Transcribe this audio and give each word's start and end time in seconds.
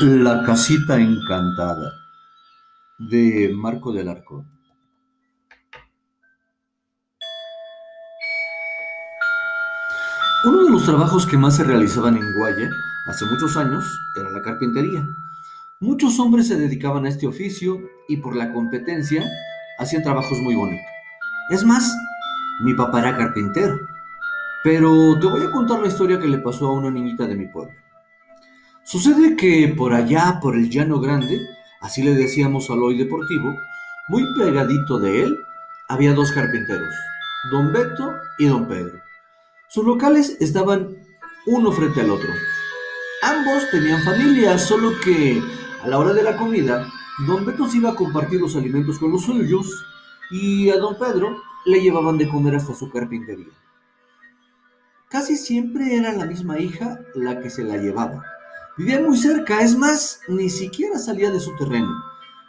La 0.00 0.44
casita 0.44 0.96
encantada 1.00 1.92
de 2.98 3.52
Marco 3.52 3.90
del 3.90 4.08
Arco. 4.08 4.44
Uno 10.44 10.64
de 10.64 10.70
los 10.70 10.84
trabajos 10.84 11.26
que 11.26 11.36
más 11.36 11.56
se 11.56 11.64
realizaban 11.64 12.16
en 12.16 12.32
Guaya 12.38 12.70
hace 13.08 13.24
muchos 13.24 13.56
años 13.56 13.84
era 14.16 14.30
la 14.30 14.40
carpintería. 14.40 15.04
Muchos 15.80 16.20
hombres 16.20 16.46
se 16.46 16.54
dedicaban 16.54 17.04
a 17.04 17.08
este 17.08 17.26
oficio 17.26 17.80
y 18.08 18.18
por 18.18 18.36
la 18.36 18.52
competencia 18.52 19.24
hacían 19.80 20.04
trabajos 20.04 20.38
muy 20.38 20.54
bonitos. 20.54 20.86
Es 21.50 21.64
más, 21.64 21.92
mi 22.60 22.72
papá 22.72 23.00
era 23.00 23.16
carpintero. 23.16 23.76
Pero 24.62 25.18
te 25.18 25.26
voy 25.26 25.42
a 25.42 25.50
contar 25.50 25.80
la 25.80 25.88
historia 25.88 26.20
que 26.20 26.28
le 26.28 26.38
pasó 26.38 26.68
a 26.68 26.72
una 26.72 26.88
niñita 26.88 27.26
de 27.26 27.34
mi 27.34 27.48
pueblo. 27.48 27.74
Sucede 28.90 29.36
que 29.36 29.74
por 29.76 29.92
allá, 29.92 30.38
por 30.40 30.56
el 30.56 30.70
llano 30.70 30.98
grande, 30.98 31.46
así 31.82 32.02
le 32.02 32.14
decíamos 32.14 32.70
al 32.70 32.82
hoy 32.82 32.96
deportivo, 32.96 33.54
muy 34.08 34.24
pegadito 34.38 34.98
de 34.98 35.24
él, 35.24 35.38
había 35.90 36.14
dos 36.14 36.32
carpinteros, 36.32 36.94
don 37.52 37.70
Beto 37.70 38.14
y 38.38 38.46
don 38.46 38.66
Pedro. 38.66 38.98
Sus 39.68 39.84
locales 39.84 40.38
estaban 40.40 40.96
uno 41.44 41.70
frente 41.70 42.00
al 42.00 42.08
otro. 42.08 42.30
Ambos 43.20 43.70
tenían 43.70 44.02
familia, 44.04 44.56
solo 44.56 44.92
que 45.04 45.38
a 45.82 45.86
la 45.86 45.98
hora 45.98 46.14
de 46.14 46.22
la 46.22 46.38
comida, 46.38 46.88
don 47.26 47.44
Beto 47.44 47.68
se 47.68 47.76
iba 47.76 47.90
a 47.90 47.94
compartir 47.94 48.40
los 48.40 48.56
alimentos 48.56 48.98
con 48.98 49.12
los 49.12 49.20
suyos 49.22 49.66
y 50.30 50.70
a 50.70 50.78
don 50.78 50.98
Pedro 50.98 51.36
le 51.66 51.82
llevaban 51.82 52.16
de 52.16 52.26
comer 52.30 52.54
hasta 52.54 52.72
su 52.72 52.90
carpintería. 52.90 53.52
Casi 55.10 55.36
siempre 55.36 55.94
era 55.94 56.14
la 56.14 56.24
misma 56.24 56.58
hija 56.58 57.00
la 57.14 57.38
que 57.40 57.50
se 57.50 57.64
la 57.64 57.76
llevaba 57.76 58.24
Vivía 58.78 59.00
muy 59.00 59.16
cerca, 59.16 59.60
es 59.60 59.76
más, 59.76 60.20
ni 60.28 60.48
siquiera 60.48 61.00
salía 61.00 61.32
de 61.32 61.40
su 61.40 61.52
terreno. 61.56 61.90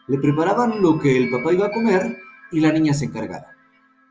Le 0.05 0.19
preparaban 0.19 0.79
lo 0.79 0.99
que 0.99 1.17
el 1.17 1.31
papá 1.31 1.53
iba 1.53 1.65
a 1.65 1.71
comer 1.71 2.19
y 2.51 2.59
la 2.59 2.71
niña 2.71 2.93
se 2.93 3.05
encargaba. 3.05 3.47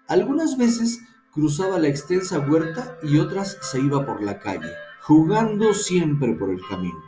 Algunas 0.09 0.59
veces 0.59 0.99
cruzaba 1.33 1.79
la 1.79 1.87
extensa 1.87 2.41
huerta 2.41 2.99
y 3.05 3.19
otras 3.19 3.57
se 3.61 3.79
iba 3.79 4.05
por 4.05 4.21
la 4.21 4.41
calle, 4.41 4.69
jugando 5.03 5.73
siempre 5.73 6.35
por 6.35 6.51
el 6.51 6.61
camino. 6.69 6.99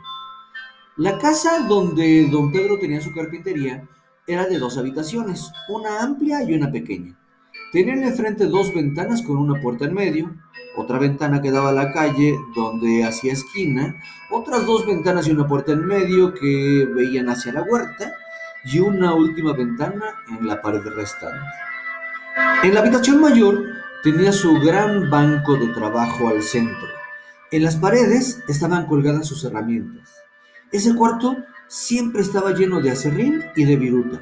La 0.95 1.17
casa 1.17 1.67
donde 1.67 2.29
don 2.31 2.49
Pedro 2.53 2.79
tenía 2.79 3.01
su 3.01 3.13
carpintería 3.13 3.85
era 4.27 4.45
de 4.45 4.59
dos 4.59 4.77
habitaciones, 4.77 5.51
una 5.67 6.03
amplia 6.03 6.41
y 6.43 6.53
una 6.53 6.71
pequeña. 6.71 7.20
Tenían 7.71 8.03
enfrente 8.03 8.47
dos 8.47 8.73
ventanas 8.73 9.21
con 9.21 9.37
una 9.37 9.61
puerta 9.61 9.85
en 9.85 9.93
medio, 9.93 10.35
otra 10.75 10.99
ventana 10.99 11.41
que 11.41 11.51
daba 11.51 11.69
a 11.69 11.73
la 11.73 11.93
calle 11.93 12.37
donde 12.53 13.05
hacía 13.05 13.31
esquina, 13.31 13.95
otras 14.29 14.65
dos 14.65 14.85
ventanas 14.85 15.27
y 15.27 15.31
una 15.31 15.47
puerta 15.47 15.71
en 15.71 15.85
medio 15.85 16.33
que 16.33 16.85
veían 16.93 17.29
hacia 17.29 17.53
la 17.53 17.63
huerta 17.63 18.13
y 18.65 18.79
una 18.79 19.13
última 19.13 19.53
ventana 19.53 20.03
en 20.29 20.45
la 20.45 20.61
pared 20.61 20.81
restante. 20.81 21.39
En 22.63 22.73
la 22.73 22.81
habitación 22.81 23.21
mayor 23.21 23.63
tenía 24.03 24.31
su 24.31 24.53
gran 24.59 25.09
banco 25.09 25.55
de 25.55 25.67
trabajo 25.67 26.27
al 26.27 26.41
centro. 26.41 26.87
En 27.51 27.63
las 27.63 27.77
paredes 27.77 28.43
estaban 28.47 28.85
colgadas 28.85 29.27
sus 29.27 29.43
herramientas. 29.45 30.09
Ese 30.71 30.95
cuarto 30.95 31.37
siempre 31.67 32.21
estaba 32.21 32.51
lleno 32.51 32.81
de 32.81 32.91
acerrín 32.91 33.43
y 33.55 33.65
de 33.65 33.77
viruta. 33.77 34.19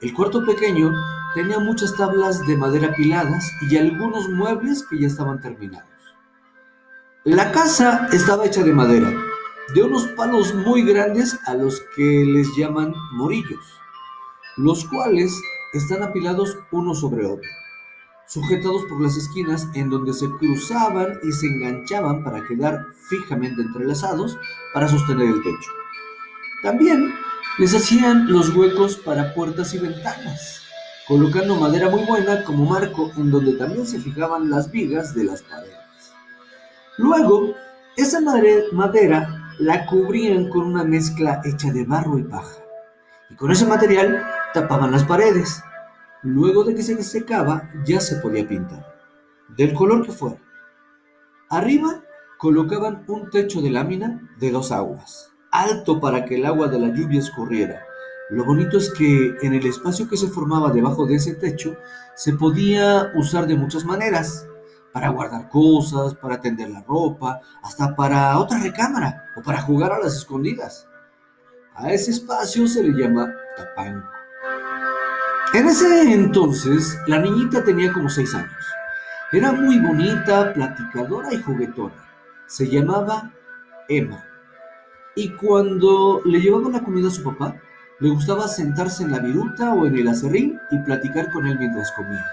El 0.00 0.14
cuarto 0.14 0.46
pequeño 0.46 0.94
tenía 1.34 1.58
muchas 1.58 1.94
tablas 1.94 2.46
de 2.46 2.56
madera 2.56 2.88
apiladas 2.88 3.52
y 3.68 3.76
algunos 3.76 4.30
muebles 4.30 4.86
que 4.88 4.98
ya 4.98 5.06
estaban 5.06 5.40
terminados. 5.42 5.90
La 7.24 7.52
casa 7.52 8.08
estaba 8.10 8.46
hecha 8.46 8.62
de 8.62 8.72
madera, 8.72 9.12
de 9.74 9.82
unos 9.82 10.06
palos 10.16 10.54
muy 10.54 10.82
grandes 10.84 11.38
a 11.46 11.52
los 11.52 11.82
que 11.94 12.24
les 12.24 12.48
llaman 12.56 12.94
morillos, 13.12 13.78
los 14.56 14.86
cuales 14.86 15.38
están 15.74 16.02
apilados 16.02 16.56
uno 16.70 16.94
sobre 16.94 17.26
otro, 17.26 17.50
sujetados 18.26 18.86
por 18.86 19.02
las 19.02 19.18
esquinas 19.18 19.68
en 19.74 19.90
donde 19.90 20.14
se 20.14 20.30
cruzaban 20.30 21.18
y 21.22 21.30
se 21.32 21.46
enganchaban 21.46 22.24
para 22.24 22.42
quedar 22.46 22.86
fijamente 23.10 23.60
entrelazados 23.60 24.38
para 24.72 24.88
sostener 24.88 25.28
el 25.28 25.42
techo. 25.42 25.79
También 26.62 27.14
les 27.58 27.74
hacían 27.74 28.30
los 28.30 28.54
huecos 28.54 28.96
para 28.96 29.32
puertas 29.32 29.72
y 29.72 29.78
ventanas, 29.78 30.60
colocando 31.08 31.56
madera 31.56 31.88
muy 31.88 32.04
buena 32.04 32.44
como 32.44 32.66
marco 32.66 33.10
en 33.16 33.30
donde 33.30 33.54
también 33.54 33.86
se 33.86 33.98
fijaban 33.98 34.50
las 34.50 34.70
vigas 34.70 35.14
de 35.14 35.24
las 35.24 35.40
paredes. 35.42 35.74
Luego, 36.98 37.54
esa 37.96 38.20
madera 38.20 39.54
la 39.58 39.86
cubrían 39.86 40.50
con 40.50 40.66
una 40.66 40.84
mezcla 40.84 41.40
hecha 41.46 41.72
de 41.72 41.84
barro 41.86 42.18
y 42.18 42.24
paja, 42.24 42.62
y 43.30 43.36
con 43.36 43.50
ese 43.50 43.64
material 43.64 44.22
tapaban 44.52 44.92
las 44.92 45.04
paredes. 45.04 45.62
Luego 46.22 46.64
de 46.64 46.74
que 46.74 46.82
se 46.82 47.02
secaba, 47.02 47.70
ya 47.86 48.00
se 48.00 48.16
podía 48.16 48.46
pintar, 48.46 48.84
del 49.56 49.72
color 49.72 50.04
que 50.04 50.12
fuera. 50.12 50.36
Arriba 51.48 52.02
colocaban 52.36 53.04
un 53.06 53.30
techo 53.30 53.62
de 53.62 53.70
lámina 53.70 54.30
de 54.38 54.50
dos 54.50 54.72
aguas 54.72 55.30
alto 55.50 56.00
para 56.00 56.24
que 56.24 56.36
el 56.36 56.46
agua 56.46 56.68
de 56.68 56.78
la 56.78 56.88
lluvia 56.88 57.20
escurriera. 57.20 57.84
Lo 58.30 58.44
bonito 58.44 58.78
es 58.78 58.90
que 58.90 59.36
en 59.42 59.54
el 59.54 59.66
espacio 59.66 60.08
que 60.08 60.16
se 60.16 60.28
formaba 60.28 60.70
debajo 60.70 61.06
de 61.06 61.16
ese 61.16 61.34
techo 61.34 61.76
se 62.14 62.32
podía 62.34 63.10
usar 63.16 63.46
de 63.46 63.56
muchas 63.56 63.84
maneras, 63.84 64.46
para 64.92 65.08
guardar 65.08 65.48
cosas, 65.48 66.14
para 66.14 66.40
tender 66.40 66.70
la 66.70 66.82
ropa, 66.82 67.40
hasta 67.62 67.94
para 67.94 68.38
otra 68.38 68.58
recámara 68.58 69.24
o 69.36 69.42
para 69.42 69.62
jugar 69.62 69.92
a 69.92 69.98
las 69.98 70.16
escondidas. 70.16 70.86
A 71.74 71.92
ese 71.92 72.10
espacio 72.10 72.66
se 72.66 72.82
le 72.82 72.92
llama 72.92 73.32
tapanco. 73.56 74.08
En 75.54 75.66
ese 75.66 76.12
entonces, 76.12 76.98
la 77.06 77.18
niñita 77.18 77.64
tenía 77.64 77.92
como 77.92 78.08
seis 78.08 78.34
años. 78.34 78.66
Era 79.32 79.52
muy 79.52 79.78
bonita, 79.80 80.52
platicadora 80.52 81.32
y 81.32 81.42
juguetona. 81.42 82.08
Se 82.46 82.68
llamaba 82.68 83.32
Emma. 83.88 84.29
Y 85.20 85.28
cuando 85.32 86.22
le 86.24 86.40
llevaba 86.40 86.70
la 86.70 86.82
comida 86.82 87.08
a 87.08 87.10
su 87.10 87.22
papá, 87.22 87.54
le 87.98 88.08
gustaba 88.08 88.48
sentarse 88.48 89.02
en 89.02 89.10
la 89.10 89.18
viruta 89.18 89.74
o 89.74 89.84
en 89.84 89.98
el 89.98 90.08
acerrín 90.08 90.58
y 90.70 90.78
platicar 90.78 91.30
con 91.30 91.46
él 91.46 91.58
mientras 91.58 91.92
comía. 91.92 92.24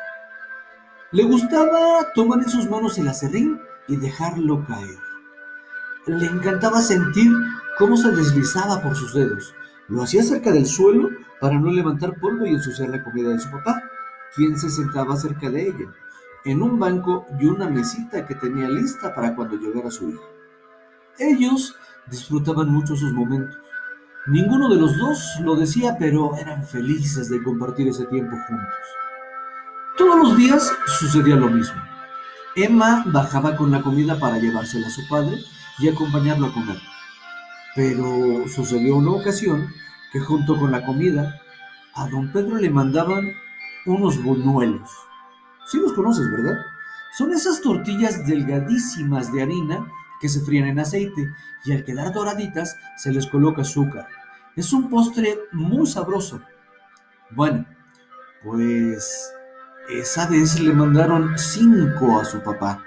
Le 1.12 1.24
gustaba 1.24 2.14
tomar 2.16 2.40
en 2.40 2.48
sus 2.48 2.70
manos 2.70 2.98
el 2.98 3.10
acerrín 3.10 3.60
y 3.90 3.98
dejarlo 3.98 4.66
caer. 4.66 4.98
Le 6.06 6.28
encantaba 6.28 6.80
sentir 6.80 7.30
cómo 7.78 7.98
se 7.98 8.10
deslizaba 8.12 8.82
por 8.82 8.96
sus 8.96 9.14
dedos. 9.14 9.54
Lo 9.90 10.04
hacía 10.04 10.24
cerca 10.24 10.54
del 10.54 10.66
suelo 10.66 11.10
para 11.42 11.60
no 11.60 11.70
levantar 11.70 12.18
polvo 12.22 12.46
y 12.46 12.52
ensuciar 12.52 12.88
la 12.88 13.04
comida 13.04 13.32
de 13.32 13.40
su 13.40 13.52
papá, 13.52 13.84
quien 14.34 14.58
se 14.58 14.70
sentaba 14.70 15.18
cerca 15.18 15.50
de 15.50 15.64
ella, 15.64 15.94
en 16.46 16.62
un 16.62 16.80
banco 16.80 17.26
y 17.38 17.48
una 17.48 17.68
mesita 17.68 18.26
que 18.26 18.36
tenía 18.36 18.70
lista 18.70 19.14
para 19.14 19.36
cuando 19.36 19.58
llegara 19.58 19.92
su 19.92 20.08
hija. 20.08 20.37
Ellos 21.20 21.76
disfrutaban 22.10 22.70
mucho 22.70 22.96
sus 22.96 23.12
momentos. 23.12 23.58
Ninguno 24.28 24.70
de 24.70 24.76
los 24.76 24.98
dos 24.98 25.20
lo 25.42 25.56
decía, 25.56 25.96
pero 25.98 26.36
eran 26.36 26.66
felices 26.66 27.30
de 27.30 27.42
compartir 27.42 27.88
ese 27.88 28.06
tiempo 28.06 28.36
juntos. 28.48 28.68
Todos 29.98 30.16
los 30.18 30.38
días 30.38 30.72
sucedía 31.00 31.36
lo 31.36 31.50
mismo. 31.50 31.82
Emma 32.56 33.04
bajaba 33.08 33.56
con 33.56 33.72
la 33.72 33.82
comida 33.82 34.20
para 34.20 34.38
llevársela 34.38 34.88
a 34.88 34.92
su 34.92 35.08
padre 35.08 35.38
y 35.80 35.88
acompañarlo 35.88 36.48
a 36.48 36.54
comer. 36.54 36.78
Pero 37.76 38.48
sucedió 38.48 38.98
una 38.98 39.12
ocasión 39.12 39.68
que 40.12 40.20
junto 40.20 40.58
con 40.60 40.72
la 40.72 40.86
comida 40.86 41.40
a 41.96 42.08
don 42.10 42.32
Pedro 42.32 42.58
le 42.58 42.70
mandaban 42.70 43.32
unos 43.86 44.22
buñuelos. 44.22 44.90
Sí 45.66 45.80
los 45.80 45.94
conoces, 45.94 46.30
¿verdad? 46.32 46.58
Son 47.18 47.32
esas 47.32 47.62
tortillas 47.62 48.28
delgadísimas 48.28 49.32
de 49.34 49.42
harina 49.42 49.88
que 50.20 50.30
se 50.30 50.42
frían 50.42 50.68
en 50.68 50.80
aceite 50.80 51.32
y 51.66 51.72
al 51.72 51.84
quedar 51.84 52.14
doraditas 52.14 52.76
se 52.98 53.12
les 53.12 53.28
coloca 53.28 53.62
azúcar. 53.62 54.08
Es 54.56 54.74
un 54.74 54.90
postre 54.90 55.38
muy 55.52 55.86
sabroso. 55.86 56.42
Bueno, 57.32 57.66
pues 58.44 59.32
esa 59.90 60.28
vez 60.28 60.60
le 60.60 60.74
mandaron 60.74 61.38
cinco 61.38 62.20
a 62.20 62.26
su 62.26 62.42
papá, 62.42 62.84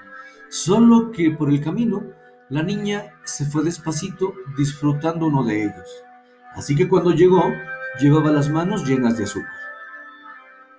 solo 0.49 1.11
que 1.11 1.31
por 1.31 1.49
el 1.49 1.63
camino 1.63 2.03
la 2.49 2.63
niña 2.63 3.13
se 3.23 3.45
fue 3.45 3.63
despacito 3.63 4.33
disfrutando 4.57 5.27
uno 5.27 5.43
de 5.43 5.63
ellos. 5.63 6.03
Así 6.53 6.75
que 6.75 6.89
cuando 6.89 7.11
llegó, 7.11 7.43
llevaba 7.99 8.31
las 8.31 8.49
manos 8.49 8.85
llenas 8.85 9.17
de 9.17 9.23
azúcar. 9.23 9.51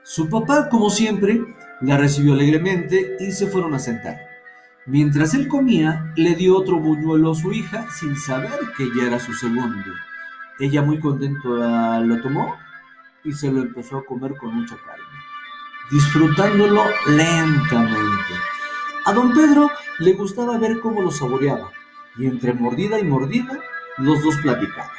Su 0.02 0.28
papá, 0.28 0.68
como 0.68 0.90
siempre, 0.90 1.40
la 1.80 1.96
recibió 1.96 2.34
alegremente 2.34 3.16
y 3.20 3.32
se 3.32 3.46
fueron 3.46 3.74
a 3.74 3.78
sentar. 3.78 4.31
Mientras 4.86 5.34
él 5.34 5.46
comía, 5.46 6.12
le 6.16 6.34
dio 6.34 6.56
otro 6.56 6.78
buñuelo 6.78 7.32
a 7.32 7.34
su 7.34 7.52
hija 7.52 7.86
sin 7.90 8.16
saber 8.16 8.58
que 8.76 8.88
ya 8.96 9.06
era 9.06 9.20
su 9.20 9.32
segundo. 9.32 9.92
Ella 10.58 10.82
muy 10.82 10.98
contenta 10.98 12.00
lo 12.00 12.20
tomó 12.20 12.56
y 13.22 13.32
se 13.32 13.52
lo 13.52 13.62
empezó 13.62 13.98
a 13.98 14.04
comer 14.04 14.36
con 14.36 14.54
mucha 14.54 14.76
calma, 14.76 15.06
disfrutándolo 15.90 16.82
lentamente. 17.06 18.34
A 19.04 19.12
don 19.12 19.32
Pedro 19.32 19.70
le 20.00 20.14
gustaba 20.14 20.58
ver 20.58 20.80
cómo 20.80 21.00
lo 21.00 21.10
saboreaba 21.10 21.70
y 22.18 22.26
entre 22.26 22.52
mordida 22.52 22.98
y 22.98 23.04
mordida 23.04 23.60
los 23.98 24.22
dos 24.22 24.36
platicaban. 24.38 24.90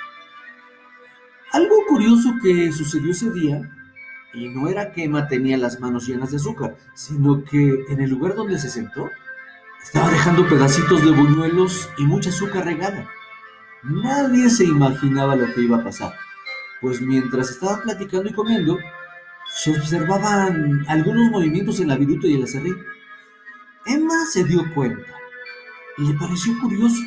Algo 1.51 1.75
curioso 1.87 2.33
que 2.41 2.71
sucedió 2.71 3.11
ese 3.11 3.29
día, 3.31 3.61
y 4.33 4.47
no 4.49 4.67
era 4.67 4.91
que 4.91 5.03
Emma 5.03 5.27
tenía 5.27 5.57
las 5.57 5.79
manos 5.79 6.07
llenas 6.07 6.31
de 6.31 6.37
azúcar, 6.37 6.75
sino 6.95 7.43
que 7.43 7.85
en 7.89 8.01
el 8.01 8.09
lugar 8.09 8.33
donde 8.33 8.57
se 8.57 8.69
sentó, 8.69 9.09
estaba 9.83 10.09
dejando 10.09 10.47
pedacitos 10.47 11.03
de 11.03 11.11
buñuelos 11.11 11.89
y 11.97 12.05
mucha 12.05 12.29
azúcar 12.29 12.65
regada. 12.65 13.07
Nadie 13.83 14.49
se 14.49 14.63
imaginaba 14.63 15.35
lo 15.35 15.53
que 15.53 15.61
iba 15.61 15.77
a 15.77 15.83
pasar, 15.83 16.13
pues 16.81 17.01
mientras 17.01 17.49
estaba 17.49 17.81
platicando 17.81 18.29
y 18.29 18.33
comiendo, 18.33 18.79
se 19.55 19.71
observaban 19.71 20.85
algunos 20.87 21.29
movimientos 21.29 21.79
en 21.81 21.89
la 21.89 21.97
viruta 21.97 22.27
y 22.27 22.35
el 22.35 22.43
acerrín. 22.43 22.77
Emma 23.85 24.25
se 24.31 24.45
dio 24.45 24.63
cuenta 24.73 25.03
y 25.97 26.07
le 26.07 26.13
pareció 26.17 26.57
curioso. 26.61 27.01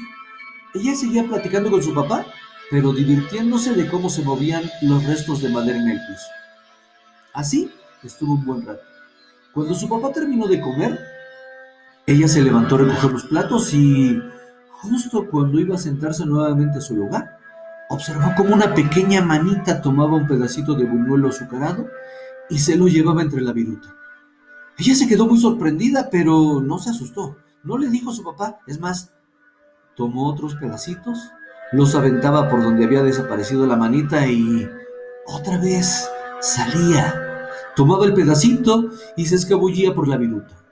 Ella 0.75 0.94
seguía 0.94 1.25
platicando 1.25 1.70
con 1.70 1.82
su 1.82 1.94
papá, 1.94 2.26
pero 2.70 2.93
divirtiéndose 2.93 3.72
de 3.72 3.88
cómo 3.88 4.11
se 4.11 4.22
movían 4.22 4.70
los 4.82 5.02
restos 5.05 5.40
de 5.40 5.49
madera 5.49 5.79
en 5.79 5.88
el 5.88 5.99
piso. 5.99 6.26
Así 7.32 7.72
estuvo 8.05 8.34
un 8.34 8.44
buen 8.44 8.67
rato. 8.67 8.82
Cuando 9.55 9.75
su 9.75 9.88
papá 9.88 10.12
terminó 10.12 10.46
de 10.46 10.61
comer, 10.61 11.16
ella 12.06 12.29
se 12.29 12.41
levantó 12.41 12.76
a 12.76 12.79
recoger 12.79 13.12
los 13.12 13.25
platos 13.25 13.75
y 13.75 14.23
justo 14.70 15.26
cuando 15.29 15.58
iba 15.58 15.75
a 15.75 15.79
sentarse 15.79 16.25
nuevamente 16.25 16.79
a 16.79 16.81
su 16.81 16.94
lugar, 16.94 17.38
observó 17.88 18.32
como 18.37 18.55
una 18.55 18.75
pequeña 18.75 19.23
manita 19.23 19.82
tomaba 19.82 20.14
un 20.14 20.29
pedacito 20.29 20.75
de 20.75 20.85
buñuelo 20.85 21.29
azucarado 21.29 21.88
y 22.49 22.61
se 22.61 22.76
lo 22.76 22.87
llevaba 22.87 23.23
entre 23.23 23.41
la 23.41 23.53
viruta. 23.53 23.88
Ella 24.79 24.94
se 24.94 25.08
quedó 25.08 25.26
muy 25.26 25.38
sorprendida, 25.38 26.08
pero 26.11 26.61
no 26.61 26.79
se 26.79 26.91
asustó. 26.91 27.37
No 27.64 27.79
le 27.79 27.88
dijo 27.88 28.11
a 28.11 28.14
su 28.14 28.23
papá. 28.23 28.61
Es 28.67 28.79
más, 28.79 29.12
tomó 29.97 30.29
otros 30.29 30.55
pedacitos, 30.55 31.19
los 31.73 31.94
aventaba 31.94 32.49
por 32.49 32.62
donde 32.62 32.85
había 32.85 33.03
desaparecido 33.03 33.67
la 33.67 33.76
manita 33.76 34.29
y 34.29 34.69
otra 35.26 35.58
vez 35.58 36.08
salía. 36.41 37.49
Tomaba 37.75 38.05
el 38.05 38.14
pedacito 38.14 38.91
y 39.17 39.26
se 39.26 39.35
escabullía 39.35 39.94
por 39.94 40.06
la 40.06 40.19
viruta. 40.19 40.66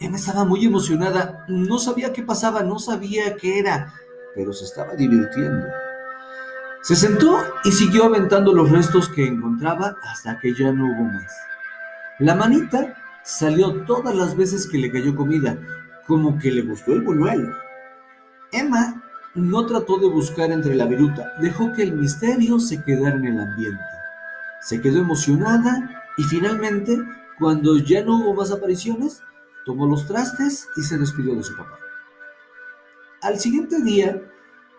Emma 0.00 0.16
estaba 0.16 0.44
muy 0.44 0.64
emocionada. 0.64 1.44
No 1.46 1.78
sabía 1.78 2.12
qué 2.12 2.22
pasaba, 2.22 2.62
no 2.62 2.78
sabía 2.78 3.36
qué 3.36 3.58
era, 3.58 3.92
pero 4.34 4.52
se 4.54 4.64
estaba 4.64 4.94
divirtiendo. 4.94 5.66
Se 6.82 6.96
sentó 6.96 7.38
y 7.64 7.72
siguió 7.72 8.04
aventando 8.04 8.54
los 8.54 8.70
restos 8.70 9.10
que 9.10 9.26
encontraba 9.26 9.96
hasta 10.10 10.38
que 10.40 10.54
ya 10.54 10.72
no 10.72 10.86
hubo 10.86 11.04
más. 11.04 11.30
La 12.18 12.34
manita 12.34 12.94
salió 13.22 13.84
todas 13.84 14.14
las 14.14 14.34
veces 14.34 14.66
que 14.66 14.78
le 14.78 14.90
cayó 14.90 15.14
comida, 15.14 15.58
como 16.06 16.38
que 16.38 16.50
le 16.50 16.62
gustó 16.62 16.94
el 16.94 17.02
buñuelo. 17.02 17.54
Emma 18.52 19.02
no 19.34 19.66
trató 19.66 19.98
de 19.98 20.08
buscar 20.08 20.50
entre 20.50 20.74
la 20.74 20.86
viruta, 20.86 21.34
dejó 21.40 21.72
que 21.74 21.82
el 21.82 21.92
misterio 21.92 22.58
se 22.58 22.82
quedara 22.82 23.16
en 23.16 23.26
el 23.26 23.38
ambiente. 23.38 23.84
Se 24.62 24.80
quedó 24.80 25.00
emocionada 25.00 26.02
y 26.16 26.22
finalmente, 26.22 26.98
cuando 27.38 27.76
ya 27.76 28.02
no 28.02 28.16
hubo 28.16 28.34
más 28.34 28.50
apariciones, 28.50 29.22
tomó 29.64 29.86
los 29.86 30.06
trastes 30.06 30.68
y 30.76 30.82
se 30.82 30.98
despidió 30.98 31.34
de 31.34 31.42
su 31.42 31.56
papá. 31.56 31.78
Al 33.22 33.38
siguiente 33.38 33.82
día, 33.82 34.22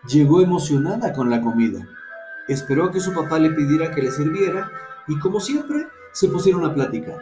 llegó 0.08 0.42
emocionada 0.42 1.14
con 1.14 1.30
la 1.30 1.42
comida. 1.42 1.88
Esperó 2.48 2.86
a 2.86 2.92
que 2.92 3.00
su 3.00 3.14
papá 3.14 3.40
le 3.40 3.52
pidiera 3.52 3.92
que 3.92 4.02
le 4.02 4.12
sirviera 4.12 4.72
y 5.08 5.18
como 5.20 5.40
siempre, 5.40 5.88
se 6.12 6.28
pusieron 6.28 6.66
a 6.66 6.74
platicar. 6.74 7.20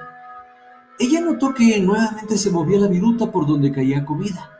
Ella 0.97 1.21
notó 1.21 1.53
que 1.53 1.79
nuevamente 1.79 2.37
se 2.37 2.51
movía 2.51 2.79
la 2.79 2.87
viruta 2.87 3.31
por 3.31 3.47
donde 3.47 3.71
caía 3.71 4.05
comida. 4.05 4.51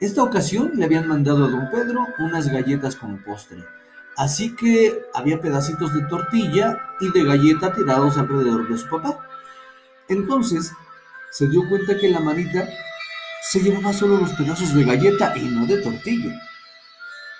Esta 0.00 0.22
ocasión 0.22 0.72
le 0.74 0.84
habían 0.84 1.08
mandado 1.08 1.44
a 1.44 1.48
don 1.48 1.70
Pedro 1.70 2.06
unas 2.20 2.48
galletas 2.48 2.94
como 2.94 3.22
postre, 3.24 3.64
así 4.16 4.54
que 4.54 5.02
había 5.12 5.40
pedacitos 5.40 5.92
de 5.92 6.02
tortilla 6.02 6.78
y 7.00 7.10
de 7.10 7.24
galleta 7.24 7.72
tirados 7.72 8.16
alrededor 8.16 8.68
de 8.68 8.78
su 8.78 8.88
papá. 8.88 9.26
Entonces 10.08 10.72
se 11.30 11.48
dio 11.48 11.68
cuenta 11.68 11.96
que 11.98 12.08
la 12.08 12.20
manita 12.20 12.68
se 13.42 13.60
llevaba 13.60 13.92
solo 13.92 14.18
los 14.18 14.32
pedazos 14.32 14.74
de 14.74 14.84
galleta 14.84 15.36
y 15.36 15.44
no 15.44 15.66
de 15.66 15.78
tortilla. 15.78 16.40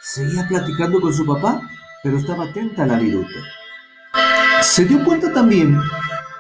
Seguía 0.01 0.47
platicando 0.47 1.01
con 1.01 1.13
su 1.13 1.27
papá, 1.27 1.61
pero 2.03 2.19
estaba 2.19 2.45
atenta 2.45 2.85
a 2.85 2.87
la 2.87 2.99
viruta. 2.99 3.39
Se 4.63 4.85
dio 4.85 5.05
cuenta 5.05 5.33
también 5.33 5.79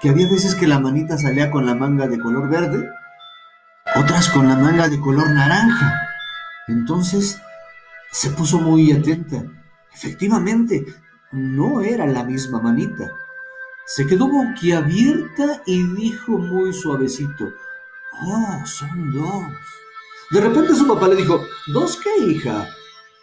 que 0.00 0.10
había 0.10 0.28
veces 0.28 0.54
que 0.54 0.66
la 0.66 0.78
manita 0.78 1.18
salía 1.18 1.50
con 1.50 1.66
la 1.66 1.74
manga 1.74 2.06
de 2.06 2.18
color 2.18 2.48
verde, 2.48 2.88
otras 3.96 4.28
con 4.28 4.48
la 4.48 4.56
manga 4.56 4.88
de 4.88 5.00
color 5.00 5.30
naranja. 5.30 6.00
Entonces 6.68 7.40
se 8.10 8.30
puso 8.30 8.58
muy 8.58 8.92
atenta. 8.92 9.42
Efectivamente, 9.92 10.84
no 11.32 11.80
era 11.80 12.06
la 12.06 12.24
misma 12.24 12.60
manita. 12.60 13.10
Se 13.88 14.06
quedó 14.06 14.28
boquiabierta 14.28 15.62
y 15.64 15.82
dijo 15.94 16.32
muy 16.32 16.74
suavecito, 16.74 17.46
Oh, 18.22 18.66
son 18.66 19.12
dos. 19.14 19.46
De 20.30 20.42
repente 20.42 20.74
su 20.74 20.86
papá 20.86 21.08
le 21.08 21.16
dijo, 21.16 21.40
¿dos 21.68 21.96
qué, 21.96 22.32
hija? 22.32 22.68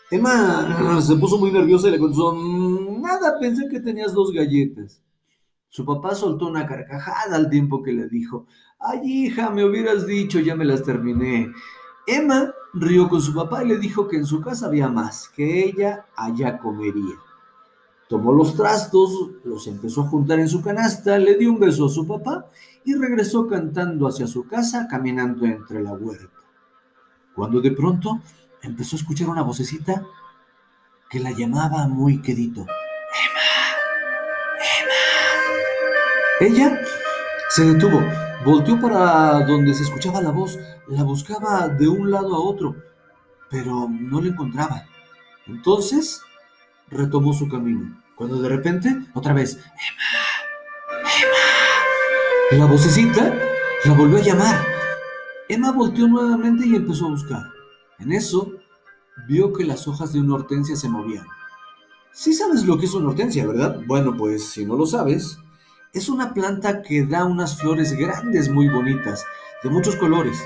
Emma 0.09 0.99
se 1.01 1.15
puso 1.17 1.37
muy 1.37 1.51
nerviosa 1.51 1.87
y 1.87 1.91
le 1.91 1.99
contestó, 1.99 2.35
nada, 2.99 3.37
pensé 3.39 3.67
que 3.69 3.79
tenías 3.79 4.11
dos 4.15 4.31
galletas. 4.31 5.03
Su 5.69 5.85
papá 5.85 6.15
soltó 6.15 6.47
una 6.47 6.65
carcajada 6.65 7.35
al 7.35 7.47
tiempo 7.47 7.83
que 7.83 7.93
le 7.93 8.07
dijo, 8.07 8.47
ay 8.79 9.01
hija, 9.03 9.51
me 9.51 9.63
hubieras 9.63 10.07
dicho, 10.07 10.39
ya 10.39 10.55
me 10.55 10.65
las 10.65 10.81
terminé. 10.81 11.53
Emma 12.07 12.51
rió 12.73 13.07
con 13.07 13.21
su 13.21 13.35
papá 13.35 13.63
y 13.63 13.67
le 13.67 13.77
dijo 13.77 14.07
que 14.07 14.17
en 14.17 14.25
su 14.25 14.41
casa 14.41 14.65
había 14.65 14.87
más, 14.87 15.29
que 15.29 15.63
ella 15.63 16.07
allá 16.15 16.57
comería. 16.57 17.13
Tomó 18.07 18.31
los 18.33 18.55
trastos, 18.55 19.31
los 19.43 19.65
empezó 19.65 20.01
a 20.01 20.07
juntar 20.07 20.39
en 20.39 20.47
su 20.47 20.61
canasta, 20.61 21.17
le 21.17 21.35
dio 21.37 21.51
un 21.51 21.59
beso 21.59 21.87
a 21.87 21.89
su 21.89 22.05
papá 22.05 22.45
y 22.83 22.93
regresó 22.93 23.47
cantando 23.47 24.07
hacia 24.07 24.27
su 24.27 24.47
casa, 24.47 24.87
caminando 24.87 25.45
entre 25.45 25.81
la 25.81 25.93
huerta. 25.93 26.29
Cuando 27.35 27.61
de 27.61 27.71
pronto 27.71 28.21
empezó 28.61 28.95
a 28.95 28.99
escuchar 28.99 29.29
una 29.29 29.41
vocecita 29.41 30.05
que 31.09 31.19
la 31.19 31.31
llamaba 31.31 31.87
muy 31.87 32.21
quedito. 32.21 32.61
Emma, 32.61 33.77
Emma. 36.39 36.47
Ella 36.47 36.79
se 37.49 37.65
detuvo, 37.65 38.01
volteó 38.45 38.79
para 38.79 39.45
donde 39.47 39.73
se 39.73 39.83
escuchaba 39.83 40.21
la 40.21 40.31
voz, 40.31 40.59
la 40.87 41.03
buscaba 41.03 41.67
de 41.69 41.87
un 41.87 42.11
lado 42.11 42.35
a 42.35 42.39
otro, 42.39 42.75
pero 43.49 43.87
no 43.89 44.21
la 44.21 44.27
encontraba. 44.27 44.83
Entonces 45.47 46.21
retomó 46.89 47.33
su 47.33 47.47
camino, 47.49 48.01
cuando 48.15 48.41
de 48.41 48.49
repente, 48.49 48.95
otra 49.13 49.33
vez, 49.33 49.57
Emma, 49.57 51.01
Emma. 52.51 52.63
La 52.63 52.65
vocecita 52.65 53.33
la 53.85 53.93
volvió 53.93 54.17
a 54.17 54.21
llamar. 54.21 54.65
Emma 55.49 55.71
volteó 55.71 56.07
nuevamente 56.07 56.65
y 56.65 56.75
empezó 56.75 57.07
a 57.07 57.11
buscar. 57.11 57.43
En 57.99 58.11
eso, 58.11 58.51
vio 59.27 59.53
que 59.53 59.63
las 59.63 59.87
hojas 59.87 60.13
de 60.13 60.19
una 60.19 60.35
hortensia 60.35 60.75
se 60.75 60.89
movían. 60.89 61.25
Sí 62.11 62.33
sabes 62.33 62.65
lo 62.65 62.77
que 62.77 62.85
es 62.85 62.93
una 62.93 63.09
hortensia, 63.09 63.45
¿verdad? 63.45 63.81
Bueno, 63.87 64.15
pues 64.15 64.45
si 64.49 64.65
no 64.65 64.75
lo 64.75 64.85
sabes, 64.85 65.37
es 65.93 66.09
una 66.09 66.33
planta 66.33 66.81
que 66.81 67.05
da 67.05 67.25
unas 67.25 67.59
flores 67.59 67.93
grandes 67.93 68.49
muy 68.49 68.69
bonitas, 68.69 69.25
de 69.63 69.69
muchos 69.69 69.95
colores, 69.95 70.37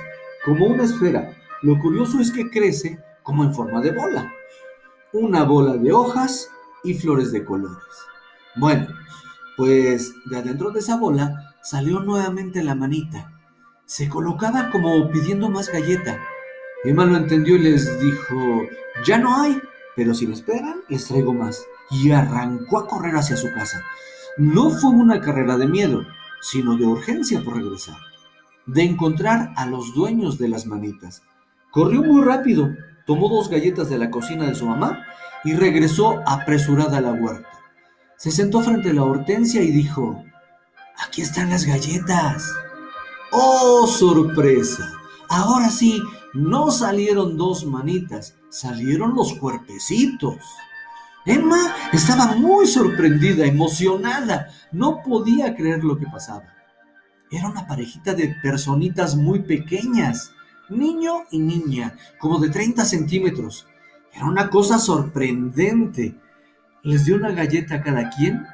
como 0.45 0.67
una 0.67 0.83
esfera. 0.83 1.35
Lo 1.61 1.77
curioso 1.79 2.19
es 2.19 2.31
que 2.31 2.49
crece 2.49 2.99
como 3.23 3.43
en 3.43 3.53
forma 3.53 3.81
de 3.81 3.91
bola. 3.91 4.31
Una 5.11 5.43
bola 5.43 5.73
de 5.73 5.91
hojas 5.91 6.49
y 6.83 6.93
flores 6.93 7.31
de 7.31 7.43
colores. 7.43 7.83
Bueno, 8.55 8.87
pues 9.57 10.13
de 10.25 10.37
adentro 10.37 10.69
de 10.69 10.81
esa 10.81 10.97
bola 10.97 11.55
salió 11.63 11.99
nuevamente 11.99 12.63
la 12.63 12.75
manita. 12.75 13.31
Se 13.85 14.07
colocaba 14.07 14.69
como 14.69 15.09
pidiendo 15.09 15.49
más 15.49 15.69
galleta. 15.69 16.19
Emma 16.83 17.05
lo 17.05 17.17
entendió 17.17 17.55
y 17.55 17.59
les 17.59 17.99
dijo, 17.99 18.35
ya 19.03 19.17
no 19.17 19.41
hay, 19.41 19.59
pero 19.95 20.13
si 20.13 20.27
me 20.27 20.35
esperan, 20.35 20.81
les 20.89 21.07
traigo 21.07 21.33
más. 21.33 21.65
Y 21.89 22.11
arrancó 22.11 22.77
a 22.77 22.87
correr 22.87 23.15
hacia 23.15 23.35
su 23.35 23.51
casa. 23.51 23.83
No 24.37 24.69
fue 24.69 24.91
una 24.91 25.19
carrera 25.21 25.57
de 25.57 25.67
miedo, 25.67 26.05
sino 26.39 26.77
de 26.77 26.85
urgencia 26.85 27.41
por 27.43 27.57
regresar, 27.57 27.97
de 28.67 28.83
encontrar 28.83 29.53
a 29.55 29.65
los 29.65 29.93
dueños 29.95 30.37
de 30.37 30.49
las 30.49 30.67
manitas. 30.67 31.23
Corrió 31.71 32.03
muy 32.03 32.23
rápido, 32.23 32.69
tomó 33.09 33.27
dos 33.27 33.49
galletas 33.49 33.89
de 33.89 33.97
la 33.97 34.11
cocina 34.11 34.45
de 34.45 34.53
su 34.53 34.67
mamá 34.67 35.03
y 35.43 35.55
regresó 35.55 36.21
apresurada 36.27 36.99
a 36.99 37.01
la 37.01 37.11
huerta. 37.11 37.49
Se 38.17 38.29
sentó 38.29 38.61
frente 38.61 38.91
a 38.91 38.93
la 38.93 39.03
hortensia 39.03 39.63
y 39.63 39.71
dijo, 39.71 40.23
aquí 41.03 41.23
están 41.23 41.49
las 41.49 41.65
galletas. 41.65 42.45
¡Oh, 43.31 43.87
sorpresa! 43.87 44.91
Ahora 45.27 45.71
sí, 45.71 46.03
no 46.35 46.69
salieron 46.69 47.35
dos 47.35 47.65
manitas, 47.65 48.35
salieron 48.49 49.15
los 49.15 49.33
cuerpecitos. 49.39 50.37
Emma 51.25 51.73
estaba 51.91 52.35
muy 52.35 52.67
sorprendida, 52.67 53.43
emocionada, 53.43 54.49
no 54.71 55.01
podía 55.01 55.55
creer 55.55 55.83
lo 55.83 55.97
que 55.97 56.05
pasaba. 56.05 56.45
Era 57.31 57.49
una 57.49 57.65
parejita 57.65 58.13
de 58.13 58.35
personitas 58.43 59.15
muy 59.15 59.39
pequeñas, 59.39 60.31
niño 60.69 61.25
y 61.31 61.39
niña, 61.39 61.95
como 62.19 62.39
de 62.39 62.49
30 62.49 62.85
centímetros. 62.85 63.67
Era 64.13 64.25
una 64.25 64.49
cosa 64.49 64.79
sorprendente. 64.79 66.15
les 66.81 67.05
dio 67.05 67.15
una 67.15 67.31
galleta 67.31 67.75
a 67.75 67.81
cada 67.81 68.09
quien 68.09 68.45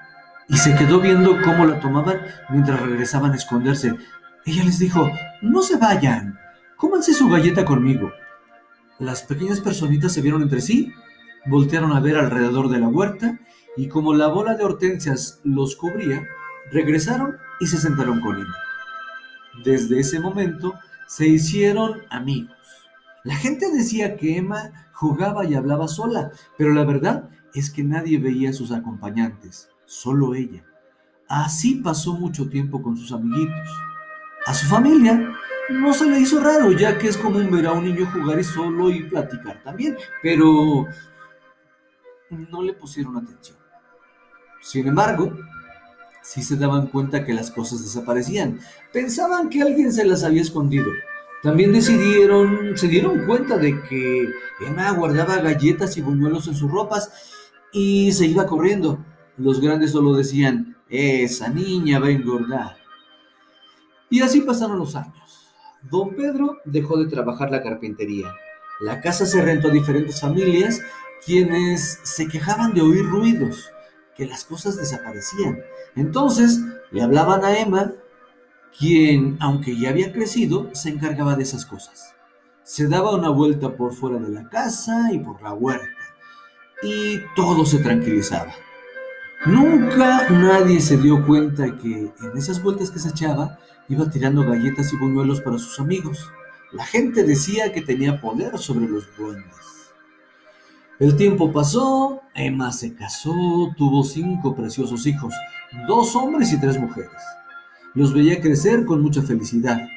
y 0.48 0.58
se 0.58 0.76
quedó 0.76 1.00
viendo 1.00 1.42
cómo 1.44 1.66
la 1.66 1.80
tomaban 1.80 2.22
mientras 2.50 2.82
regresaban 2.82 3.32
a 3.32 3.36
esconderse. 3.36 3.96
Ella 4.46 4.64
les 4.64 4.80
dijo, 4.80 5.10
no 5.42 5.62
se 5.62 5.78
vayan, 5.78 6.40
cómanse 6.78 7.14
su 7.14 7.30
galleta 7.30 7.66
conmigo. 7.66 8.12
Las 9.00 9.24
pequeñas 9.24 9.60
personitas 9.60 10.14
se 10.14 10.22
vieron 10.22 10.42
entre 10.42 10.62
sí, 10.62 10.94
voltearon 11.48 11.94
a 11.94 12.00
ver 12.00 12.18
alrededor 12.18 12.70
de 12.70 12.80
la 12.80 12.88
huerta 12.88 13.40
y 13.78 13.88
como 13.88 14.14
la 14.14 14.28
bola 14.28 14.56
de 14.56 14.64
hortensias 14.64 15.40
los 15.44 15.76
cubría, 15.76 16.26
regresaron 16.72 17.38
y 17.60 17.68
se 17.68 17.78
sentaron 17.78 18.22
con 18.22 18.38
él. 18.38 18.48
Desde 19.64 20.00
ese 20.00 20.20
momento 20.20 20.76
se 21.08 21.28
hicieron 21.28 22.02
amigos. 22.10 22.56
La 23.24 23.36
gente 23.36 23.72
decía 23.72 24.18
que 24.18 24.38
Emma 24.38 24.90
jugaba 24.94 25.46
y 25.46 25.56
hablaba 25.56 25.88
sola, 25.88 26.32
pero 26.58 26.74
la 26.74 26.84
verdad 26.84 27.30
es 27.54 27.72
que 27.72 27.84
nadie 27.84 28.20
veía 28.20 28.52
a 28.52 28.54
sus 28.54 28.72
acompañantes, 28.72 29.70
solo 29.86 30.36
ella. 30.36 30.64
Así 31.28 31.76
pasó 31.76 32.14
mucho 32.14 32.50
tiempo 32.50 32.82
con 32.82 32.96
sus 32.96 33.12
amiguitos. 33.12 33.70
A 34.46 34.54
su 34.54 34.68
familia 34.68 35.34
no 35.70 35.94
se 35.94 36.06
le 36.06 36.20
hizo 36.20 36.40
raro, 36.40 36.72
ya 36.72 36.98
que 36.98 37.08
es 37.08 37.18
común 37.18 37.50
ver 37.50 37.66
a 37.66 37.74
un 37.74 37.86
niño 37.86 38.06
jugar 38.12 38.40
y 38.40 38.44
solo 38.44 38.92
y 38.92 39.04
platicar 39.04 39.62
también, 39.64 39.98
pero 40.22 40.86
no 42.30 42.62
le 42.62 42.74
pusieron 42.74 43.18
atención. 43.18 43.58
Sin 44.62 44.88
embargo, 44.88 45.36
sí 46.26 46.42
se 46.42 46.58
daban 46.58 46.88
cuenta 46.88 47.24
que 47.24 47.34
las 47.34 47.52
cosas 47.52 47.84
desaparecían. 47.84 48.60
Pensaban 48.92 49.50
que 49.50 49.62
alguien 49.62 49.94
se 49.94 50.06
las 50.06 50.24
había 50.24 50.42
escondido. 50.42 50.92
También 51.44 51.72
decidieron, 51.72 52.76
se 52.76 52.88
dieron 52.88 53.26
cuenta 53.28 53.58
de 53.58 53.80
que 53.84 54.28
Emma 54.66 54.90
guardaba 54.92 55.38
galletas 55.38 55.96
y 55.98 56.02
buñuelos 56.02 56.48
en 56.48 56.56
sus 56.56 56.72
ropas 56.72 57.12
y 57.72 58.12
se 58.12 58.26
iba 58.26 58.48
corriendo. 58.48 58.98
Los 59.38 59.62
grandes 59.62 59.92
solo 59.92 60.14
decían, 60.16 60.76
esa 60.90 61.50
niña 61.50 62.00
va 62.00 62.08
a 62.08 62.12
engordar. 62.12 62.78
Y 64.10 64.22
así 64.22 64.42
pasaron 64.42 64.80
los 64.80 64.96
años. 64.96 65.54
Don 65.84 66.16
Pedro 66.16 66.58
dejó 66.66 66.98
de 66.98 67.08
trabajar 67.08 67.52
la 67.52 67.62
carpintería. 67.62 68.34
La 68.82 69.02
casa 69.02 69.26
se 69.28 69.42
rentó 69.42 69.68
a 69.68 69.72
diferentes 69.72 70.20
familias 70.20 70.82
quienes 71.24 72.00
se 72.04 72.28
quejaban 72.28 72.74
de 72.74 72.82
oír 72.82 73.06
ruidos 73.06 73.70
que 74.16 74.26
las 74.26 74.46
cosas 74.46 74.78
desaparecían. 74.78 75.60
Entonces 75.96 76.62
le 76.92 77.02
hablaban 77.02 77.44
a 77.44 77.58
Emma, 77.58 77.92
quien, 78.78 79.38
aunque 79.40 79.78
ya 79.78 79.90
había 79.90 80.12
crecido, 80.12 80.70
se 80.74 80.90
encargaba 80.90 81.36
de 81.36 81.44
esas 81.44 81.66
cosas. 81.66 82.14
Se 82.64 82.88
daba 82.88 83.16
una 83.16 83.30
vuelta 83.30 83.76
por 83.76 83.94
fuera 83.94 84.18
de 84.18 84.30
la 84.30 84.50
casa 84.50 85.12
y 85.12 85.20
por 85.20 85.42
la 85.42 85.54
huerta, 85.54 85.86
y 86.82 87.20
todo 87.36 87.66
se 87.66 87.80
tranquilizaba. 87.80 88.54
Nunca 89.46 90.28
nadie 90.30 90.82
se 90.82 90.98
dio 90.98 91.26
cuenta 91.26 91.78
que 91.78 92.12
en 92.22 92.38
esas 92.38 92.64
vueltas 92.64 92.90
que 92.90 93.00
se 93.00 93.10
echaba 93.10 93.60
iba 93.88 94.10
tirando 94.10 94.44
galletas 94.44 94.92
y 94.92 94.98
buñuelos 94.98 95.42
para 95.42 95.60
sus 95.60 95.80
amigos. 95.80 96.32
La 96.72 96.86
gente 96.86 97.24
decía 97.24 97.72
que 97.72 97.82
tenía 97.82 98.20
poder 98.20 98.58
sobre 98.58 98.88
los 98.88 99.06
duendes. 99.16 99.75
El 100.98 101.18
tiempo 101.18 101.52
pasó, 101.52 102.22
Emma 102.34 102.72
se 102.72 102.96
casó, 102.96 103.34
tuvo 103.78 104.02
cinco 104.06 104.56
preciosos 104.56 105.06
hijos, 105.06 105.34
dos 105.90 106.16
hombres 106.16 106.54
y 106.54 106.60
tres 106.60 106.80
mujeres. 106.80 107.12
Los 107.94 108.14
veía 108.14 108.40
crecer 108.40 108.86
con 108.86 109.02
mucha 109.02 109.22
felicidad, 109.22 109.90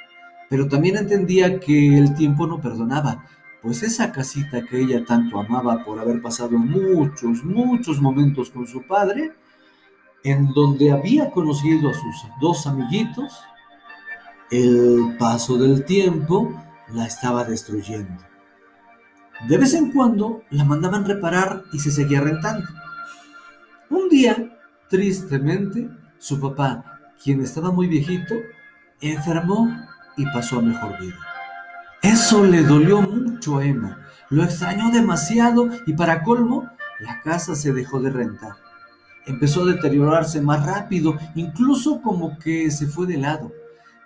pero 0.50 0.67
también 0.67 0.97
entendía 0.97 1.61
que 1.61 1.97
el 1.97 2.17
tiempo 2.17 2.49
no 2.49 2.61
perdonaba, 2.61 3.25
pues 3.62 3.85
esa 3.85 4.11
casita 4.11 4.64
que 4.64 4.81
ella 4.81 5.05
tanto 5.05 5.38
amaba 5.38 5.85
por 5.85 6.00
haber 6.00 6.21
pasado 6.21 6.59
muchos, 6.59 7.45
muchos 7.45 8.00
momentos 8.00 8.50
con 8.50 8.67
su 8.67 8.85
padre, 8.85 9.35
en 10.25 10.52
donde 10.52 10.90
había 10.90 11.31
conocido 11.31 11.90
a 11.90 11.95
sus 11.95 12.26
dos 12.40 12.67
amiguitos, 12.67 13.38
el 14.50 15.14
paso 15.17 15.59
del 15.59 15.85
tiempo 15.85 16.52
la 16.93 17.07
estaba 17.07 17.45
destruyendo. 17.45 18.27
De 19.47 19.57
vez 19.57 19.75
en 19.75 19.92
cuando 19.92 20.42
la 20.50 20.64
mandaban 20.64 21.04
reparar 21.04 21.62
y 21.73 21.78
se 21.78 21.92
seguía 21.92 22.21
rentando. 22.21 22.66
Un 23.88 24.09
día, 24.09 24.59
tristemente, 24.88 25.88
su 26.18 26.40
papá, 26.40 27.00
quien 27.23 27.40
estaba 27.40 27.71
muy 27.71 27.87
viejito, 27.87 28.35
enfermó 29.00 29.71
y 30.16 30.25
pasó 30.26 30.59
a 30.59 30.62
mejor 30.62 30.99
vida. 30.99 31.16
Eso 32.02 32.45
le 32.45 32.62
dolió 32.62 33.00
mucho 33.00 33.59
a 33.59 33.64
Emma, 33.64 34.07
lo 34.30 34.42
extrañó 34.42 34.90
demasiado 34.90 35.68
y 35.87 35.92
para 35.92 36.23
colmo, 36.23 36.68
la 37.00 37.21
casa 37.23 37.54
se 37.54 37.73
dejó 37.73 38.00
de 38.00 38.11
rentar. 38.11 38.57
Empezó 39.26 39.62
a 39.62 39.73
deteriorarse 39.73 40.40
más 40.40 40.66
rápido, 40.66 41.16
incluso 41.35 42.00
como 42.02 42.38
que 42.38 42.71
se 42.71 42.87
fue 42.87 43.07
de 43.07 43.18
lado. 43.18 43.52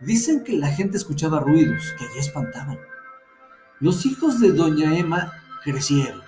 Dicen 0.00 0.44
que 0.44 0.58
la 0.58 0.68
gente 0.68 0.96
escuchaba 0.96 1.40
ruidos 1.40 1.82
que 1.96 2.04
allí 2.04 2.18
espantaban. 2.18 2.78
Los 3.82 4.06
hijos 4.06 4.38
de 4.38 4.52
doña 4.52 4.96
Emma 4.96 5.32
crecieron. 5.64 6.22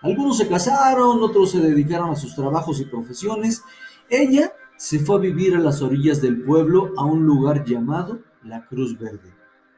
Algunos 0.00 0.38
se 0.38 0.48
casaron, 0.48 1.22
otros 1.22 1.50
se 1.50 1.60
dedicaron 1.60 2.08
a 2.08 2.16
sus 2.16 2.34
trabajos 2.34 2.80
y 2.80 2.86
profesiones. 2.86 3.62
Ella 4.08 4.54
se 4.78 4.98
fue 4.98 5.16
a 5.16 5.18
vivir 5.18 5.54
a 5.54 5.58
las 5.58 5.82
orillas 5.82 6.22
del 6.22 6.40
pueblo 6.40 6.94
a 6.96 7.04
un 7.04 7.26
lugar 7.26 7.66
llamado 7.66 8.20
La 8.42 8.64
Cruz 8.64 8.98
Verde. 8.98 9.34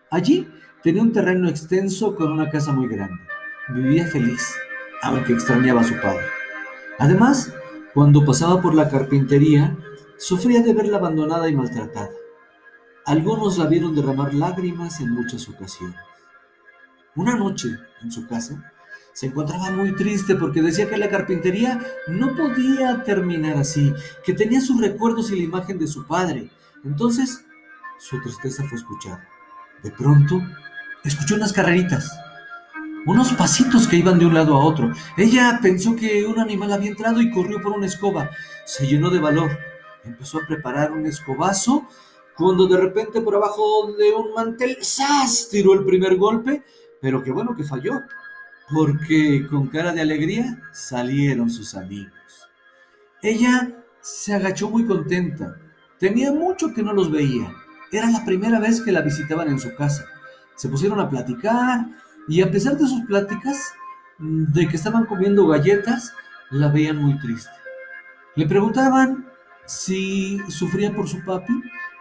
Allí 0.09 0.47
tenía 0.85 1.03
un 1.03 1.11
terreno 1.11 1.49
extenso 1.49 2.15
con 2.15 2.31
una 2.31 2.49
casa 2.49 2.71
muy 2.71 2.87
grande. 2.87 3.21
Vivía 3.71 4.07
feliz, 4.07 4.55
aunque 5.03 5.33
extrañaba 5.33 5.81
a 5.81 5.85
su 5.85 6.01
padre. 6.01 6.23
Además, 7.01 7.53
cuando 7.93 8.25
pasaba 8.25 8.63
por 8.63 8.73
la 8.73 8.89
carpintería, 8.89 9.77
sufría 10.17 10.63
de 10.63 10.75
verla 10.75 10.99
abandonada 10.99 11.49
y 11.49 11.57
maltratada. 11.57 12.11
Algunos 13.05 13.59
la 13.59 13.67
vieron 13.67 13.97
derramar 13.97 14.33
lágrimas 14.33 15.01
en 15.01 15.11
muchas 15.11 15.49
ocasiones. 15.49 15.99
Una 17.21 17.37
noche, 17.37 17.69
en 18.03 18.11
su 18.11 18.27
casa, 18.27 18.73
se 19.13 19.27
encontraba 19.27 19.71
muy 19.73 19.95
triste 19.95 20.37
porque 20.37 20.63
decía 20.63 20.89
que 20.89 20.97
la 20.97 21.11
carpintería 21.11 21.79
no 22.09 22.35
podía 22.35 23.05
terminar 23.05 23.59
así, 23.59 23.93
que 24.25 24.33
tenía 24.33 24.63
sus 24.63 24.81
recuerdos 24.81 25.31
y 25.31 25.37
la 25.37 25.43
imagen 25.43 25.79
de 25.79 25.87
su 25.87 26.07
padre. 26.07 26.49
Entonces, 26.83 27.45
su 27.99 28.19
tristeza 28.23 28.65
fue 28.65 28.79
escuchada. 28.79 29.29
De 29.83 29.91
pronto, 29.91 30.41
escuchó 31.05 31.35
unas 31.35 31.53
carreritas, 31.53 32.11
unos 33.05 33.35
pasitos 33.35 33.87
que 33.87 33.97
iban 33.97 34.19
de 34.19 34.25
un 34.25 34.33
lado 34.33 34.55
a 34.55 34.65
otro. 34.65 34.91
Ella 35.19 35.59
pensó 35.61 35.95
que 35.95 36.25
un 36.25 36.41
animal 36.41 36.73
había 36.73 36.89
entrado 36.89 37.21
y 37.21 37.31
corrió 37.31 37.61
por 37.61 37.73
una 37.73 37.85
escoba. 37.85 38.31
Se 38.65 38.87
llenó 38.87 39.11
de 39.11 39.19
valor. 39.19 39.59
Empezó 40.05 40.39
a 40.39 40.47
preparar 40.47 40.93
un 40.93 41.05
escobazo 41.05 41.87
cuando 42.35 42.67
de 42.67 42.79
repente 42.79 43.21
por 43.21 43.35
abajo 43.35 43.93
de 43.99 44.11
un 44.15 44.33
mantel, 44.33 44.79
¡zas! 44.83 45.51
tiró 45.51 45.75
el 45.75 45.85
primer 45.85 46.17
golpe 46.17 46.65
pero 47.01 47.23
qué 47.23 47.31
bueno 47.31 47.57
que 47.57 47.65
falló, 47.65 48.03
porque 48.73 49.47
con 49.49 49.69
cara 49.69 49.93
de 49.93 50.01
alegría 50.01 50.61
salieron 50.73 51.51
sus 51.51 51.75
amigos. 51.75 52.13
Ella 53.23 53.73
se 54.01 54.35
agachó 54.35 54.71
muy 54.71 54.87
contenta. 54.87 55.57
Tenía 55.99 56.33
mucho 56.33 56.73
que 56.73 56.83
no 56.83 56.93
los 56.93 57.11
veía. 57.11 57.53
Era 57.93 58.11
la 58.11 58.25
primera 58.25 58.61
vez 58.61 58.81
que 58.81 58.93
la 58.93 59.03
visitaban 59.03 59.49
en 59.49 59.59
su 59.59 59.75
casa. 59.75 60.05
Se 60.55 60.69
pusieron 60.69 61.01
a 61.01 61.11
platicar 61.11 61.87
y 62.29 62.43
a 62.43 62.51
pesar 62.51 62.77
de 62.77 62.87
sus 62.87 63.05
pláticas, 63.07 63.73
de 64.19 64.69
que 64.69 64.77
estaban 64.77 65.07
comiendo 65.07 65.47
galletas, 65.47 66.15
la 66.51 66.69
veían 66.69 66.99
muy 66.99 67.19
triste. 67.19 67.51
Le 68.37 68.47
preguntaban 68.47 69.27
si 69.67 70.39
sufría 70.49 70.95
por 70.95 71.09
su 71.09 71.25
papi 71.25 71.53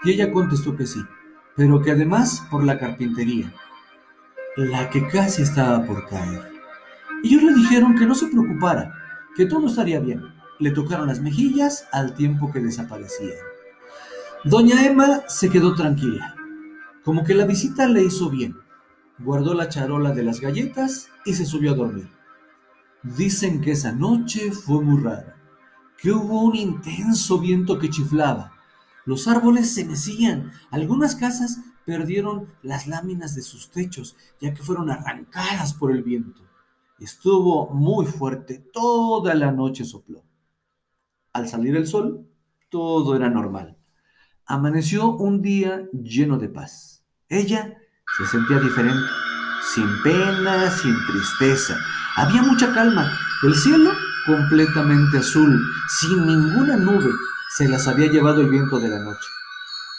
y 0.04 0.12
ella 0.12 0.32
contestó 0.32 0.76
que 0.76 0.86
sí, 0.86 1.02
pero 1.56 1.82
que 1.82 1.92
además 1.92 2.44
por 2.52 2.64
la 2.64 2.78
carpintería 2.78 3.52
la 4.56 4.90
que 4.90 5.08
casi 5.08 5.42
estaba 5.42 5.86
por 5.86 6.08
caer. 6.08 6.52
Ellos 7.24 7.44
le 7.44 7.54
dijeron 7.54 7.96
que 7.96 8.06
no 8.06 8.16
se 8.16 8.28
preocupara, 8.28 8.94
que 9.36 9.46
todo 9.46 9.68
estaría 9.68 10.00
bien. 10.00 10.24
Le 10.60 10.72
tocaron 10.72 11.08
las 11.08 11.22
mejillas 11.22 11.88
al 11.92 12.14
tiempo 12.14 12.52
que 12.52 12.60
desaparecían. 12.60 13.38
Doña 14.44 14.86
Emma 14.86 15.24
se 15.28 15.50
quedó 15.50 15.76
tranquila, 15.76 16.36
como 17.04 17.24
que 17.24 17.34
la 17.34 17.46
visita 17.46 17.88
le 17.88 18.04
hizo 18.04 18.30
bien. 18.30 18.58
Guardó 19.20 19.54
la 19.54 19.68
charola 19.68 20.12
de 20.12 20.24
las 20.24 20.40
galletas 20.40 21.10
y 21.26 21.34
se 21.34 21.46
subió 21.46 21.72
a 21.72 21.76
dormir. 21.76 22.10
Dicen 23.04 23.62
que 23.62 23.72
esa 23.72 23.92
noche 23.92 24.52
fue 24.52 24.82
muy 24.82 25.02
rara, 25.02 25.36
que 25.98 26.12
hubo 26.12 26.44
un 26.44 26.56
intenso 26.56 27.40
viento 27.40 27.80
que 27.80 27.90
chiflaba. 27.90 28.54
Los 29.06 29.28
árboles 29.28 29.74
se 29.74 29.86
mecían, 29.86 30.52
algunas 30.72 31.16
casas 31.16 31.60
perdieron 31.90 32.54
las 32.62 32.86
láminas 32.86 33.34
de 33.34 33.42
sus 33.42 33.72
techos, 33.72 34.16
ya 34.40 34.54
que 34.54 34.62
fueron 34.62 34.92
arrancadas 34.92 35.74
por 35.74 35.92
el 35.92 36.04
viento. 36.04 36.44
Estuvo 37.00 37.68
muy 37.72 38.06
fuerte, 38.06 38.60
toda 38.72 39.34
la 39.34 39.52
noche 39.52 39.84
sopló. 39.84 40.24
Al 41.34 41.50
salir 41.50 41.76
el 41.76 41.88
sol, 41.88 42.28
todo 42.70 43.16
era 43.16 43.28
normal. 43.28 43.76
Amaneció 44.46 45.10
un 45.14 45.42
día 45.42 45.88
lleno 45.92 46.38
de 46.38 46.50
paz. 46.50 47.04
Ella 47.28 47.76
se 48.16 48.26
sentía 48.28 48.60
diferente, 48.60 49.10
sin 49.74 49.88
pena, 50.04 50.70
sin 50.70 50.96
tristeza. 51.08 51.76
Había 52.18 52.44
mucha 52.44 52.72
calma. 52.72 53.12
El 53.42 53.56
cielo 53.56 53.92
completamente 54.28 55.18
azul, 55.18 55.60
sin 56.00 56.24
ninguna 56.28 56.78
nube, 56.78 57.12
se 57.58 57.68
las 57.68 57.88
había 57.88 58.12
llevado 58.12 58.42
el 58.42 58.50
viento 58.50 58.80
de 58.80 58.90
la 58.90 59.00
noche. 59.00 59.28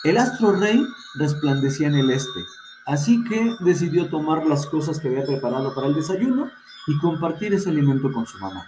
El 0.03 0.17
astro 0.17 0.53
rey 0.53 0.83
resplandecía 1.15 1.89
en 1.89 1.95
el 1.95 2.11
este, 2.11 2.41
así 2.87 3.23
que 3.25 3.55
decidió 3.61 4.09
tomar 4.09 4.47
las 4.47 4.67
cosas 4.67 4.99
que 4.99 5.09
había 5.09 5.27
preparado 5.27 5.75
para 5.75 5.89
el 5.89 5.95
desayuno 5.95 6.51
y 6.87 6.99
compartir 6.99 7.53
ese 7.53 7.69
alimento 7.69 8.11
con 8.11 8.27
su 8.27 8.39
mamá. 8.39 8.67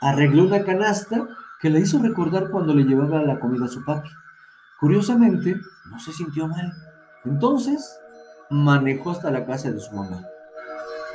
Arregló 0.00 0.44
una 0.44 0.64
canasta 0.64 1.28
que 1.60 1.70
le 1.70 1.80
hizo 1.80 1.98
recordar 1.98 2.50
cuando 2.50 2.74
le 2.74 2.84
llevaba 2.84 3.22
la 3.22 3.38
comida 3.38 3.66
a 3.66 3.68
su 3.68 3.84
papi. 3.84 4.08
Curiosamente, 4.80 5.60
no 5.90 6.00
se 6.00 6.12
sintió 6.12 6.48
mal. 6.48 6.72
Entonces, 7.24 7.98
manejó 8.50 9.10
hasta 9.10 9.30
la 9.30 9.44
casa 9.44 9.70
de 9.70 9.80
su 9.80 9.92
mamá. 9.92 10.22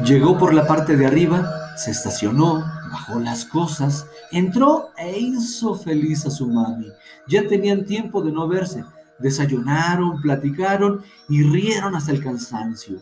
Llegó 0.05 0.37
por 0.37 0.53
la 0.53 0.67
parte 0.67 0.95
de 0.95 1.07
arriba, 1.07 1.75
se 1.75 1.89
estacionó, 1.89 2.59
bajó 2.91 3.19
las 3.19 3.45
cosas, 3.45 4.05
entró 4.31 4.91
e 4.95 5.17
hizo 5.17 5.73
feliz 5.73 6.25
a 6.25 6.29
su 6.29 6.47
mami. 6.47 6.91
Ya 7.27 7.47
tenían 7.47 7.83
tiempo 7.83 8.21
de 8.21 8.31
no 8.31 8.47
verse. 8.47 8.85
Desayunaron, 9.19 10.21
platicaron 10.21 11.03
y 11.29 11.43
rieron 11.43 11.95
hasta 11.95 12.11
el 12.11 12.23
cansancio. 12.23 13.01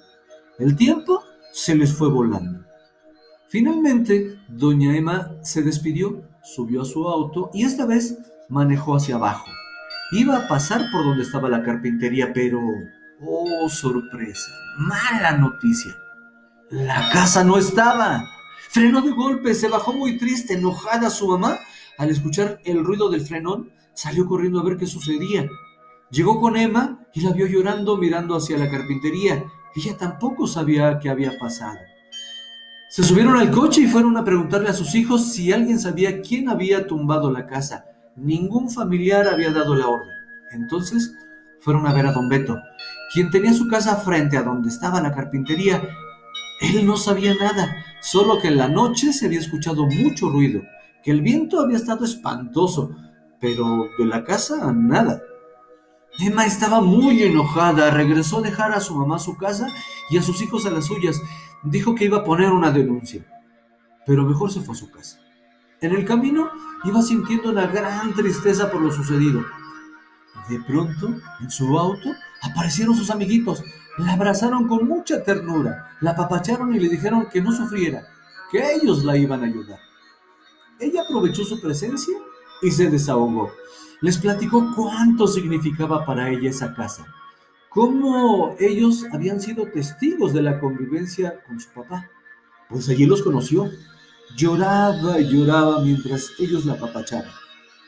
El 0.57 0.75
tiempo 0.75 1.23
se 1.51 1.75
les 1.75 1.93
fue 1.93 2.09
volando. 2.09 2.65
Finalmente, 3.49 4.39
doña 4.47 4.95
Emma 4.95 5.31
se 5.41 5.61
despidió, 5.61 6.23
subió 6.43 6.81
a 6.81 6.85
su 6.85 7.07
auto 7.07 7.49
y 7.53 7.63
esta 7.63 7.85
vez 7.85 8.17
manejó 8.49 8.95
hacia 8.95 9.15
abajo. 9.15 9.45
Iba 10.11 10.37
a 10.37 10.47
pasar 10.47 10.85
por 10.91 11.03
donde 11.03 11.23
estaba 11.23 11.49
la 11.49 11.63
carpintería, 11.63 12.31
pero... 12.33 12.59
¡Oh, 13.21 13.69
sorpresa! 13.69 14.51
Mala 14.77 15.37
noticia. 15.37 15.95
La 16.69 17.09
casa 17.11 17.43
no 17.43 17.57
estaba. 17.57 18.25
Frenó 18.69 19.01
de 19.01 19.11
golpe, 19.11 19.53
se 19.53 19.69
bajó 19.69 19.93
muy 19.93 20.17
triste, 20.17 20.55
enojada 20.55 21.09
su 21.09 21.27
mamá. 21.27 21.59
Al 21.97 22.09
escuchar 22.09 22.59
el 22.65 22.83
ruido 22.83 23.09
del 23.09 23.21
frenón, 23.21 23.71
salió 23.93 24.25
corriendo 24.25 24.59
a 24.59 24.63
ver 24.63 24.77
qué 24.77 24.85
sucedía. 24.85 25.47
Llegó 26.11 26.39
con 26.39 26.55
Emma 26.55 26.99
y 27.13 27.21
la 27.21 27.31
vio 27.31 27.47
llorando 27.47 27.97
mirando 27.97 28.35
hacia 28.35 28.57
la 28.57 28.69
carpintería. 28.69 29.45
Ella 29.75 29.97
tampoco 29.97 30.47
sabía 30.47 30.99
qué 30.99 31.09
había 31.09 31.37
pasado. 31.37 31.79
Se 32.89 33.03
subieron 33.03 33.35
al 33.35 33.51
coche 33.51 33.81
y 33.81 33.87
fueron 33.87 34.15
a 34.15 34.23
preguntarle 34.23 34.69
a 34.69 34.73
sus 34.73 34.95
hijos 34.95 35.33
si 35.33 35.51
alguien 35.51 35.79
sabía 35.79 36.21
quién 36.21 36.47
había 36.47 36.87
tumbado 36.87 37.31
la 37.31 37.45
casa. 37.45 37.85
Ningún 38.15 38.69
familiar 38.69 39.27
había 39.27 39.51
dado 39.51 39.75
la 39.75 39.87
orden. 39.87 40.07
Entonces 40.51 41.13
fueron 41.59 41.87
a 41.87 41.93
ver 41.93 42.05
a 42.05 42.13
don 42.13 42.29
Beto, 42.29 42.57
quien 43.13 43.31
tenía 43.31 43.51
su 43.51 43.67
casa 43.67 43.97
frente 43.97 44.37
a 44.37 44.43
donde 44.43 44.69
estaba 44.69 45.01
la 45.01 45.13
carpintería. 45.13 45.81
Él 46.61 46.85
no 46.85 46.95
sabía 46.95 47.33
nada, 47.35 47.83
solo 48.01 48.39
que 48.39 48.47
en 48.47 48.57
la 48.57 48.69
noche 48.69 49.11
se 49.11 49.25
había 49.25 49.39
escuchado 49.39 49.85
mucho 49.87 50.29
ruido, 50.29 50.61
que 51.03 51.11
el 51.11 51.21
viento 51.21 51.59
había 51.59 51.77
estado 51.77 52.05
espantoso, 52.05 52.95
pero 53.41 53.87
de 53.97 54.05
la 54.05 54.23
casa 54.23 54.71
nada. 54.71 55.21
Emma 56.19 56.45
estaba 56.45 56.81
muy 56.81 57.23
enojada, 57.23 57.91
regresó 57.91 58.39
a 58.39 58.41
dejar 58.41 58.71
a 58.71 58.79
su 58.79 58.95
mamá 58.95 59.17
a 59.17 59.19
su 59.19 59.35
casa 59.35 59.67
y 60.09 60.17
a 60.17 60.21
sus 60.21 60.41
hijos 60.41 60.65
a 60.65 60.71
las 60.71 60.85
suyas. 60.85 61.21
Dijo 61.63 61.93
que 61.93 62.05
iba 62.05 62.19
a 62.19 62.23
poner 62.23 62.51
una 62.51 62.71
denuncia, 62.71 63.25
pero 64.05 64.23
mejor 64.23 64.51
se 64.51 64.61
fue 64.61 64.75
a 64.75 64.77
su 64.77 64.89
casa. 64.91 65.19
En 65.81 65.93
el 65.93 66.05
camino 66.05 66.49
iba 66.85 67.01
sintiendo 67.01 67.49
una 67.49 67.67
gran 67.67 68.13
tristeza 68.13 68.71
por 68.71 68.81
lo 68.81 68.91
sucedido. 68.91 69.43
De 70.49 70.59
pronto, 70.59 71.13
en 71.41 71.51
su 71.51 71.77
auto, 71.77 72.09
aparecieron 72.41 72.95
sus 72.95 73.09
amiguitos. 73.09 73.63
La 73.97 74.13
abrazaron 74.13 74.67
con 74.67 74.87
mucha 74.87 75.23
ternura, 75.23 75.97
la 76.01 76.11
apapacharon 76.11 76.73
y 76.73 76.79
le 76.79 76.89
dijeron 76.89 77.27
que 77.31 77.41
no 77.41 77.51
sufriera, 77.51 78.07
que 78.51 78.73
ellos 78.73 79.03
la 79.03 79.17
iban 79.17 79.41
a 79.41 79.47
ayudar. 79.47 79.79
Ella 80.79 81.01
aprovechó 81.03 81.43
su 81.43 81.59
presencia 81.61 82.15
y 82.61 82.71
se 82.71 82.89
desahogó. 82.89 83.51
Les 84.05 84.19
platicó 84.19 84.71
cuánto 84.75 85.25
significaba 85.25 86.05
para 86.05 86.29
ella 86.29 86.51
esa 86.51 86.75
casa, 86.75 87.07
cómo 87.69 88.55
ellos 88.59 89.03
habían 89.11 89.41
sido 89.41 89.65
testigos 89.65 90.31
de 90.31 90.43
la 90.43 90.59
convivencia 90.59 91.43
con 91.47 91.59
su 91.59 91.71
papá, 91.71 92.07
pues 92.69 92.87
allí 92.87 93.07
los 93.07 93.23
conoció. 93.23 93.67
Lloraba 94.37 95.19
y 95.19 95.27
lloraba 95.27 95.81
mientras 95.81 96.29
ellos 96.37 96.65
la 96.65 96.73
apapachaban. 96.73 97.31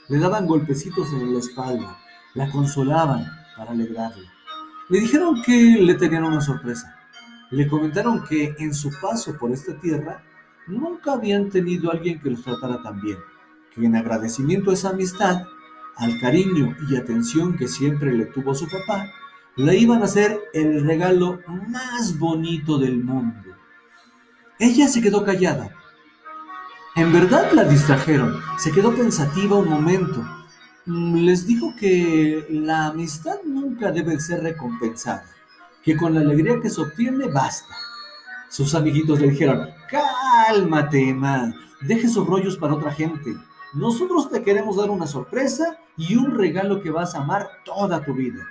Le 0.07 0.17
daban 0.17 0.47
golpecitos 0.47 1.07
en 1.13 1.35
la 1.35 1.39
espalda, 1.39 1.99
la 2.33 2.49
consolaban 2.49 3.23
para 3.55 3.73
alegrarla. 3.73 4.27
Le 4.89 4.99
dijeron 5.01 5.43
que 5.43 5.77
le 5.79 5.93
tenían 5.93 6.23
una 6.23 6.41
sorpresa. 6.41 6.95
Le 7.51 7.67
comentaron 7.67 8.23
que 8.23 8.55
en 8.57 8.73
su 8.73 8.89
paso 8.99 9.37
por 9.37 9.51
esta 9.51 9.79
tierra 9.79 10.23
nunca 10.65 11.13
habían 11.13 11.51
tenido 11.51 11.91
alguien 11.91 12.19
que 12.19 12.31
los 12.31 12.41
tratara 12.41 12.81
tan 12.81 13.01
bien, 13.01 13.19
que 13.75 13.85
en 13.85 13.95
agradecimiento 13.95 14.71
a 14.71 14.73
esa 14.73 14.89
amistad 14.89 15.43
al 15.97 16.19
cariño 16.19 16.75
y 16.89 16.95
atención 16.95 17.57
que 17.57 17.67
siempre 17.67 18.13
le 18.13 18.25
tuvo 18.25 18.53
su 18.53 18.67
papá, 18.67 19.11
le 19.55 19.75
iban 19.75 20.01
a 20.01 20.05
hacer 20.05 20.39
el 20.53 20.85
regalo 20.85 21.39
más 21.67 22.17
bonito 22.17 22.77
del 22.77 23.03
mundo. 23.03 23.55
Ella 24.59 24.87
se 24.87 25.01
quedó 25.01 25.23
callada. 25.23 25.71
En 26.95 27.11
verdad 27.13 27.51
la 27.53 27.63
distrajeron. 27.63 28.39
Se 28.57 28.71
quedó 28.71 28.93
pensativa 28.95 29.57
un 29.57 29.69
momento. 29.69 30.23
Mm, 30.85 31.17
les 31.17 31.45
dijo 31.45 31.75
que 31.79 32.45
la 32.49 32.87
amistad 32.87 33.35
nunca 33.45 33.91
debe 33.91 34.19
ser 34.19 34.41
recompensada, 34.41 35.25
que 35.83 35.97
con 35.97 36.13
la 36.13 36.21
alegría 36.21 36.59
que 36.61 36.69
se 36.69 36.81
obtiene 36.81 37.27
basta. 37.27 37.75
Sus 38.49 38.73
amiguitos 38.73 39.19
le 39.19 39.29
dijeron, 39.29 39.69
cálmate, 39.89 41.09
Emma, 41.09 41.53
deje 41.81 42.07
esos 42.07 42.25
rollos 42.25 42.57
para 42.57 42.75
otra 42.75 42.91
gente. 42.91 43.35
Nosotros 43.73 44.29
te 44.29 44.43
queremos 44.43 44.77
dar 44.77 44.89
una 44.89 45.07
sorpresa 45.07 45.77
y 45.97 46.15
un 46.15 46.35
regalo 46.35 46.81
que 46.81 46.91
vas 46.91 47.15
a 47.15 47.19
amar 47.19 47.49
toda 47.65 48.03
tu 48.03 48.13
vida. 48.13 48.45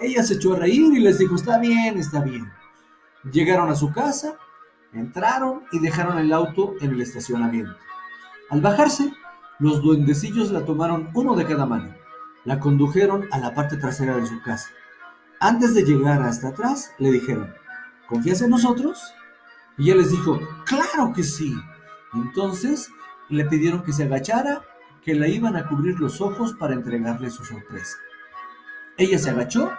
Ella 0.00 0.22
se 0.22 0.34
echó 0.34 0.54
a 0.54 0.58
reír 0.58 0.92
y 0.94 1.00
les 1.00 1.18
dijo, 1.18 1.34
está 1.34 1.58
bien, 1.58 1.98
está 1.98 2.20
bien. 2.20 2.50
Llegaron 3.30 3.70
a 3.70 3.74
su 3.74 3.92
casa, 3.92 4.36
entraron 4.92 5.62
y 5.70 5.78
dejaron 5.78 6.18
el 6.18 6.32
auto 6.32 6.74
en 6.80 6.92
el 6.92 7.00
estacionamiento. 7.00 7.74
Al 8.50 8.60
bajarse, 8.60 9.12
los 9.58 9.82
duendecillos 9.82 10.50
la 10.50 10.64
tomaron 10.64 11.10
uno 11.14 11.36
de 11.36 11.46
cada 11.46 11.66
mano. 11.66 11.94
La 12.44 12.58
condujeron 12.58 13.28
a 13.30 13.38
la 13.38 13.54
parte 13.54 13.76
trasera 13.76 14.16
de 14.16 14.26
su 14.26 14.42
casa. 14.42 14.68
Antes 15.40 15.74
de 15.74 15.84
llegar 15.84 16.22
hasta 16.22 16.48
atrás, 16.48 16.92
le 16.98 17.10
dijeron, 17.10 17.52
¿confías 18.08 18.42
en 18.42 18.50
nosotros? 18.50 19.00
Y 19.76 19.90
ella 19.90 20.00
les 20.00 20.10
dijo, 20.10 20.40
claro 20.64 21.12
que 21.14 21.22
sí. 21.22 21.54
Entonces 22.14 22.90
le 23.30 23.44
pidieron 23.46 23.82
que 23.82 23.92
se 23.92 24.04
agachara 24.04 24.62
que 25.04 25.14
la 25.14 25.28
iban 25.28 25.56
a 25.56 25.68
cubrir 25.68 26.00
los 26.00 26.20
ojos 26.20 26.54
para 26.58 26.74
entregarle 26.74 27.30
su 27.30 27.44
sorpresa. 27.44 27.96
Ella 28.96 29.18
se 29.18 29.30
agachó, 29.30 29.70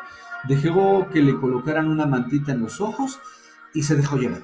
dejó 0.47 1.09
que 1.09 1.21
le 1.21 1.39
colocaran 1.39 1.87
una 1.87 2.05
mantita 2.05 2.51
en 2.51 2.61
los 2.61 2.79
ojos 2.79 3.19
y 3.73 3.83
se 3.83 3.95
dejó 3.95 4.17
llevar. 4.17 4.43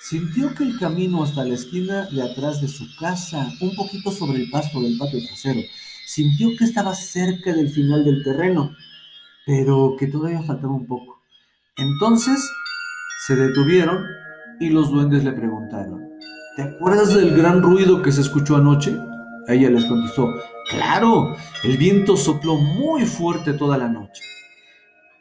Sintió 0.00 0.54
que 0.54 0.64
el 0.64 0.78
camino 0.78 1.22
hasta 1.22 1.44
la 1.44 1.54
esquina 1.54 2.06
de 2.10 2.22
atrás 2.22 2.60
de 2.60 2.68
su 2.68 2.84
casa, 2.96 3.48
un 3.60 3.74
poquito 3.74 4.10
sobre 4.10 4.42
el 4.42 4.50
pasto 4.50 4.80
del 4.80 4.98
patio 4.98 5.20
trasero, 5.24 5.60
sintió 6.06 6.48
que 6.58 6.64
estaba 6.64 6.94
cerca 6.94 7.52
del 7.52 7.70
final 7.70 8.04
del 8.04 8.22
terreno, 8.22 8.74
pero 9.46 9.96
que 9.98 10.06
todavía 10.08 10.42
faltaba 10.42 10.74
un 10.74 10.86
poco. 10.86 11.22
Entonces 11.76 12.50
se 13.26 13.36
detuvieron 13.36 14.04
y 14.60 14.70
los 14.70 14.90
duendes 14.90 15.24
le 15.24 15.32
preguntaron, 15.32 16.11
¿te 16.56 16.62
acuerdas 16.62 17.14
del 17.14 17.36
gran 17.36 17.62
ruido 17.62 18.02
que 18.02 18.12
se 18.12 18.20
escuchó 18.20 18.56
anoche? 18.56 18.98
Ella 19.48 19.70
les 19.70 19.84
contestó, 19.86 20.32
claro, 20.70 21.34
el 21.64 21.76
viento 21.76 22.16
sopló 22.16 22.56
muy 22.56 23.04
fuerte 23.06 23.54
toda 23.54 23.76
la 23.76 23.88
noche. 23.88 24.22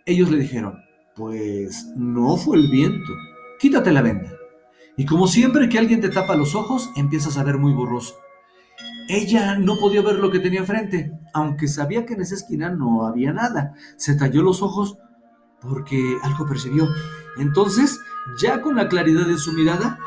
Ellos 0.05 0.29
le 0.29 0.37
dijeron, 0.37 0.83
pues 1.15 1.87
no 1.95 2.37
fue 2.37 2.57
el 2.57 2.69
viento, 2.69 3.11
quítate 3.59 3.91
la 3.91 4.01
venda. 4.01 4.31
Y 4.97 5.05
como 5.05 5.27
siempre 5.27 5.69
que 5.69 5.79
alguien 5.79 6.01
te 6.01 6.09
tapa 6.09 6.35
los 6.35 6.53
ojos, 6.53 6.91
empiezas 6.95 7.37
a 7.37 7.43
ver 7.43 7.57
muy 7.57 7.73
borroso. 7.73 8.15
Ella 9.07 9.57
no 9.57 9.77
podía 9.77 10.01
ver 10.01 10.19
lo 10.19 10.31
que 10.31 10.39
tenía 10.39 10.63
frente, 10.63 11.11
aunque 11.33 11.67
sabía 11.67 12.05
que 12.05 12.13
en 12.13 12.21
esa 12.21 12.35
esquina 12.35 12.69
no 12.69 13.05
había 13.05 13.33
nada. 13.33 13.73
Se 13.97 14.15
talló 14.15 14.43
los 14.43 14.61
ojos 14.61 14.97
porque 15.59 16.17
algo 16.23 16.45
percibió. 16.45 16.87
Entonces, 17.37 17.99
ya 18.39 18.61
con 18.61 18.75
la 18.75 18.87
claridad 18.87 19.25
de 19.25 19.37
su 19.37 19.53
mirada, 19.53 19.97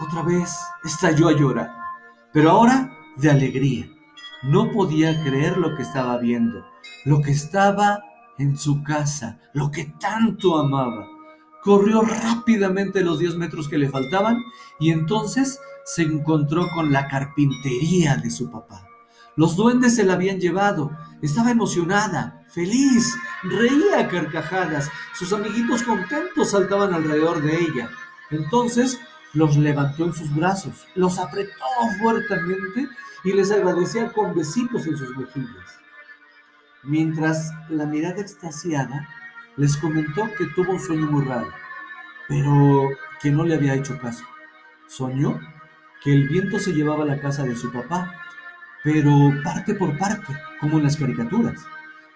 otra 0.00 0.22
vez 0.22 0.56
estalló 0.84 1.28
a 1.28 1.36
llorar. 1.36 1.72
Pero 2.32 2.50
ahora 2.50 2.90
de 3.16 3.30
alegría. 3.30 3.90
No 4.42 4.70
podía 4.72 5.22
creer 5.22 5.58
lo 5.58 5.76
que 5.76 5.82
estaba 5.82 6.16
viendo, 6.16 6.64
lo 7.04 7.20
que 7.20 7.30
estaba 7.32 8.02
en 8.38 8.56
su 8.56 8.82
casa, 8.82 9.38
lo 9.52 9.70
que 9.70 9.92
tanto 10.00 10.58
amaba. 10.58 11.06
Corrió 11.62 12.00
rápidamente 12.00 13.02
los 13.02 13.18
10 13.18 13.36
metros 13.36 13.68
que 13.68 13.76
le 13.76 13.90
faltaban 13.90 14.42
y 14.78 14.92
entonces 14.92 15.60
se 15.84 16.02
encontró 16.02 16.68
con 16.74 16.90
la 16.90 17.06
carpintería 17.08 18.16
de 18.16 18.30
su 18.30 18.50
papá. 18.50 18.86
Los 19.36 19.56
duendes 19.56 19.96
se 19.96 20.04
la 20.04 20.14
habían 20.14 20.40
llevado. 20.40 20.90
Estaba 21.20 21.50
emocionada, 21.50 22.44
feliz, 22.48 23.14
reía 23.42 24.00
a 24.00 24.08
carcajadas. 24.08 24.90
Sus 25.14 25.34
amiguitos 25.34 25.82
contentos 25.82 26.50
saltaban 26.50 26.94
alrededor 26.94 27.42
de 27.42 27.60
ella. 27.60 27.90
Entonces 28.30 28.98
los 29.32 29.56
levantó 29.56 30.04
en 30.04 30.12
sus 30.12 30.34
brazos, 30.34 30.86
los 30.94 31.18
apretó 31.18 31.52
fuertemente 32.00 32.88
y 33.24 33.32
les 33.32 33.50
agradecía 33.50 34.12
con 34.12 34.34
besitos 34.34 34.86
en 34.86 34.96
sus 34.96 35.16
mejillas. 35.16 35.78
Mientras 36.82 37.52
la 37.68 37.86
mirada 37.86 38.20
extasiada 38.20 39.08
les 39.56 39.76
comentó 39.76 40.28
que 40.38 40.46
tuvo 40.54 40.72
un 40.72 40.80
sueño 40.80 41.06
muy 41.06 41.24
raro, 41.24 41.48
pero 42.28 42.88
que 43.20 43.30
no 43.30 43.44
le 43.44 43.54
había 43.54 43.74
hecho 43.74 43.98
caso. 43.98 44.24
Soñó 44.86 45.38
que 46.02 46.12
el 46.12 46.28
viento 46.28 46.58
se 46.58 46.72
llevaba 46.72 47.04
a 47.04 47.06
la 47.06 47.20
casa 47.20 47.44
de 47.44 47.54
su 47.54 47.70
papá, 47.70 48.14
pero 48.82 49.12
parte 49.44 49.74
por 49.74 49.96
parte, 49.98 50.34
como 50.58 50.78
en 50.78 50.84
las 50.84 50.96
caricaturas. 50.96 51.60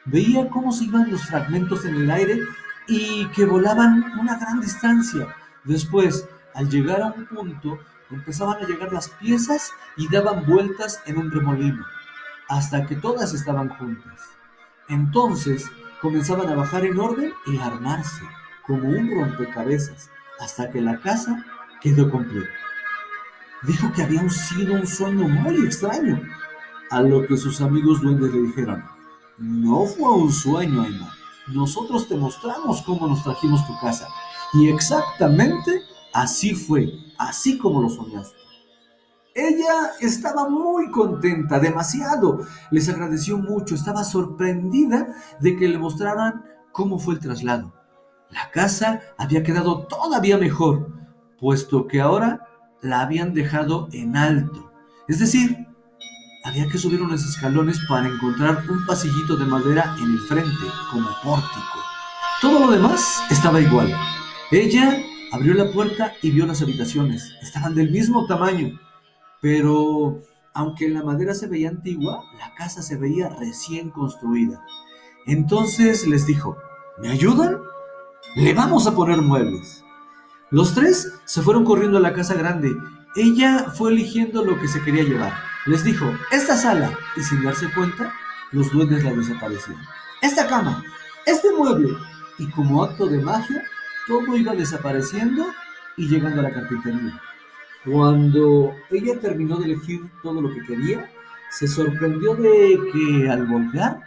Veía 0.06 0.48
cómo 0.48 0.72
se 0.72 0.84
iban 0.84 1.10
los 1.10 1.26
fragmentos 1.26 1.84
en 1.84 1.94
el 1.96 2.10
aire 2.10 2.40
y 2.88 3.26
que 3.28 3.44
volaban 3.44 4.18
una 4.18 4.38
gran 4.38 4.60
distancia. 4.60 5.28
Después, 5.64 6.26
al 6.54 6.68
llegar 6.68 7.02
a 7.02 7.06
un 7.06 7.26
punto, 7.26 7.78
empezaban 8.10 8.62
a 8.62 8.66
llegar 8.66 8.92
las 8.92 9.08
piezas 9.08 9.72
y 9.96 10.08
daban 10.08 10.46
vueltas 10.46 11.00
en 11.06 11.18
un 11.18 11.30
remolino, 11.30 11.84
hasta 12.48 12.86
que 12.86 12.96
todas 12.96 13.34
estaban 13.34 13.68
juntas. 13.70 14.20
Entonces 14.88 15.66
comenzaban 16.00 16.48
a 16.48 16.54
bajar 16.54 16.84
en 16.84 16.98
orden 16.98 17.32
y 17.46 17.58
a 17.58 17.66
armarse, 17.66 18.22
como 18.66 18.88
un 18.88 19.10
rompecabezas, 19.10 20.10
hasta 20.40 20.70
que 20.70 20.80
la 20.80 21.00
casa 21.00 21.44
quedó 21.80 22.10
completa. 22.10 22.50
Dijo 23.62 23.92
que 23.92 24.02
había 24.02 24.28
sido 24.28 24.74
un 24.74 24.86
sueño 24.86 25.26
muy 25.28 25.64
extraño, 25.64 26.20
a 26.90 27.00
lo 27.00 27.26
que 27.26 27.36
sus 27.36 27.60
amigos 27.60 28.02
duendes 28.02 28.32
le 28.32 28.42
dijeron, 28.42 28.84
no 29.38 29.86
fue 29.86 30.10
un 30.12 30.30
sueño, 30.30 30.84
Emma. 30.84 31.12
Nosotros 31.48 32.08
te 32.08 32.16
mostramos 32.16 32.82
cómo 32.82 33.06
nos 33.08 33.24
trajimos 33.24 33.66
tu 33.66 33.78
casa. 33.80 34.06
Y 34.52 34.68
exactamente 34.68 35.82
así 36.14 36.54
fue, 36.54 36.90
así 37.18 37.58
como 37.58 37.82
lo 37.82 37.90
soñaste. 37.90 38.38
Ella 39.34 39.90
estaba 40.00 40.48
muy 40.48 40.90
contenta, 40.90 41.58
demasiado. 41.58 42.46
Les 42.70 42.88
agradeció 42.88 43.36
mucho, 43.36 43.74
estaba 43.74 44.04
sorprendida 44.04 45.08
de 45.40 45.56
que 45.56 45.68
le 45.68 45.76
mostraran 45.76 46.44
cómo 46.72 46.98
fue 47.00 47.14
el 47.14 47.20
traslado. 47.20 47.74
La 48.30 48.50
casa 48.52 49.00
había 49.18 49.42
quedado 49.42 49.86
todavía 49.86 50.38
mejor, 50.38 50.88
puesto 51.40 51.88
que 51.88 52.00
ahora 52.00 52.46
la 52.80 53.00
habían 53.00 53.34
dejado 53.34 53.88
en 53.92 54.16
alto. 54.16 54.70
Es 55.08 55.18
decir, 55.18 55.66
había 56.44 56.68
que 56.68 56.78
subir 56.78 57.02
unos 57.02 57.24
escalones 57.24 57.78
para 57.88 58.06
encontrar 58.06 58.62
un 58.70 58.86
pasillito 58.86 59.36
de 59.36 59.46
madera 59.46 59.96
en 59.98 60.12
el 60.12 60.18
frente, 60.20 60.66
como 60.92 61.08
pórtico. 61.24 61.78
Todo 62.40 62.60
lo 62.60 62.70
demás 62.70 63.22
estaba 63.30 63.60
igual. 63.60 63.92
Ella 64.50 64.96
abrió 65.34 65.52
la 65.54 65.72
puerta 65.72 66.12
y 66.22 66.30
vio 66.30 66.46
las 66.46 66.62
habitaciones. 66.62 67.32
Estaban 67.42 67.74
del 67.74 67.90
mismo 67.90 68.24
tamaño, 68.26 68.78
pero 69.40 70.22
aunque 70.54 70.88
la 70.88 71.02
madera 71.02 71.34
se 71.34 71.48
veía 71.48 71.70
antigua, 71.70 72.22
la 72.38 72.54
casa 72.54 72.82
se 72.82 72.96
veía 72.96 73.30
recién 73.30 73.90
construida. 73.90 74.64
Entonces 75.26 76.06
les 76.06 76.24
dijo, 76.26 76.56
¿me 76.98 77.08
ayudan? 77.10 77.58
Le 78.36 78.54
vamos 78.54 78.86
a 78.86 78.94
poner 78.94 79.22
muebles. 79.22 79.84
Los 80.50 80.72
tres 80.72 81.12
se 81.24 81.42
fueron 81.42 81.64
corriendo 81.64 81.98
a 81.98 82.02
la 82.02 82.12
casa 82.12 82.34
grande. 82.34 82.70
Ella 83.16 83.72
fue 83.74 83.90
eligiendo 83.90 84.44
lo 84.44 84.60
que 84.60 84.68
se 84.68 84.82
quería 84.82 85.02
llevar. 85.02 85.34
Les 85.66 85.82
dijo, 85.82 86.06
esta 86.30 86.56
sala, 86.56 86.96
y 87.16 87.22
sin 87.22 87.42
darse 87.42 87.72
cuenta, 87.72 88.12
los 88.52 88.70
duendes 88.70 89.02
la 89.02 89.12
desaparecieron. 89.12 89.82
Esta 90.22 90.46
cama, 90.46 90.84
este 91.26 91.48
mueble, 91.52 91.90
y 92.38 92.48
como 92.50 92.84
acto 92.84 93.06
de 93.06 93.18
magia, 93.18 93.64
todo 94.06 94.36
iba 94.36 94.54
desapareciendo 94.54 95.46
y 95.96 96.08
llegando 96.08 96.40
a 96.40 96.44
la 96.44 96.52
carpintería. 96.52 97.20
Cuando 97.84 98.74
ella 98.90 99.18
terminó 99.20 99.58
de 99.58 99.66
elegir 99.66 100.02
todo 100.22 100.40
lo 100.40 100.52
que 100.52 100.62
quería, 100.64 101.10
se 101.50 101.68
sorprendió 101.68 102.34
de 102.34 102.78
que 102.92 103.30
al 103.30 103.46
voltear, 103.46 104.00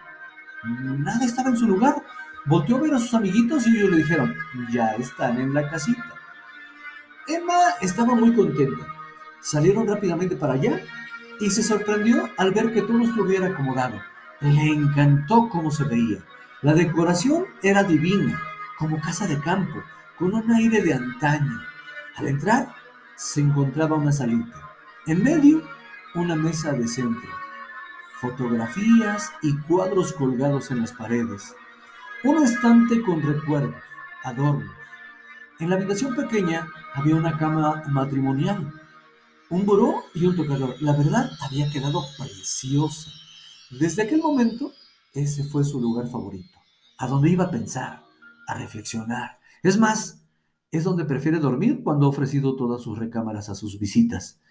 nada 0.64 1.24
estaba 1.24 1.50
en 1.50 1.58
su 1.58 1.68
lugar. 1.68 2.04
Volteó 2.46 2.78
a 2.78 2.82
ver 2.82 2.94
a 2.94 3.00
sus 3.00 3.14
amiguitos 3.14 3.68
y 3.68 3.78
ellos 3.78 3.92
le 3.92 3.98
dijeron, 3.98 4.34
ya 4.72 4.94
están 4.96 5.40
en 5.40 5.54
la 5.54 5.70
casita. 5.70 6.04
Emma 7.28 7.58
estaba 7.82 8.16
muy 8.16 8.34
contenta. 8.34 8.86
Salieron 9.42 9.88
rápidamente 9.88 10.36
para 10.36 10.54
allá 10.54 10.82
y 11.40 11.50
se 11.50 11.62
sorprendió 11.62 12.30
al 12.38 12.52
ver 12.52 12.74
que 12.74 12.82
todo 12.82 13.02
estuviera 13.02 13.48
acomodado. 13.48 14.02
Le 14.42 14.68
encantó 14.68 15.50
cómo 15.50 15.72
se 15.72 15.84
veía. 15.84 16.20
La 16.62 16.74
decoración 16.74 17.46
era 17.62 17.84
divina, 17.84 18.42
como 18.78 19.00
casa 19.02 19.28
de 19.28 19.40
campo, 19.40 19.82
con 20.18 20.34
un 20.34 20.52
aire 20.52 20.82
de 20.82 20.94
antaño. 20.94 21.62
Al 22.16 22.28
entrar, 22.28 22.74
se 23.16 23.42
encontraba 23.42 23.96
una 23.96 24.12
salita. 24.12 24.62
En 25.06 25.24
medio, 25.24 25.62
una 26.16 26.36
mesa 26.36 26.72
de 26.74 26.88
centro. 26.88 27.30
Fotografías 28.20 29.32
y 29.42 29.56
cuadros 29.62 30.14
colgados 30.14 30.72
en 30.72 30.82
las 30.82 30.94
paredes. 30.94 31.56
Un 32.24 32.44
estante 32.44 33.02
con 33.02 33.22
recuerdos, 33.22 33.84
adornos. 34.24 34.76
En 35.60 35.70
la 35.70 35.76
habitación 35.76 36.16
pequeña 36.16 36.68
había 36.96 37.16
una 37.16 37.38
cama 37.38 37.84
matrimonial 37.88 38.74
un 39.50 39.66
buró 39.66 40.04
y 40.14 40.26
un 40.26 40.36
tocador. 40.36 40.76
La 40.82 40.94
verdad 40.94 41.32
había 41.42 41.70
quedado 41.72 42.04
preciosa. 42.18 43.12
Desde 43.72 44.04
aquel 44.04 44.22
momento, 44.22 44.74
ese 45.14 45.44
fue 45.44 45.64
su 45.64 45.80
lugar 45.80 46.08
favorito, 46.10 46.58
a 46.98 47.08
donde 47.08 47.30
iba 47.30 47.46
a 47.46 47.52
pensar, 47.52 48.04
a 48.48 48.56
reflexionar. 48.56 49.40
Es 49.62 49.78
más, 49.78 50.26
es 50.72 50.84
donde 50.84 51.06
prefiere 51.06 51.40
dormir 51.40 51.84
cuando 51.84 52.08
ha 52.08 52.10
ofrecido 52.10 52.56
todas 52.56 52.82
sus 52.82 52.98
recámaras 52.98 53.50
a 53.50 53.56
sus 53.56 53.80
visitas, 53.80 54.42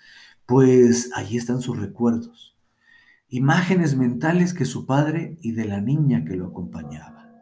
pues 0.47 1.11
allí 1.15 1.37
están 1.37 1.61
sus 1.61 1.79
recuerdos, 1.79 2.57
imágenes 3.29 3.97
mentales 3.97 4.55
que 4.55 4.65
su 4.65 4.87
padre 4.87 5.37
y 5.43 5.53
de 5.53 5.65
la 5.65 5.81
niña 5.81 6.25
que 6.25 6.37
lo 6.37 6.47
acompañaba. 6.47 7.33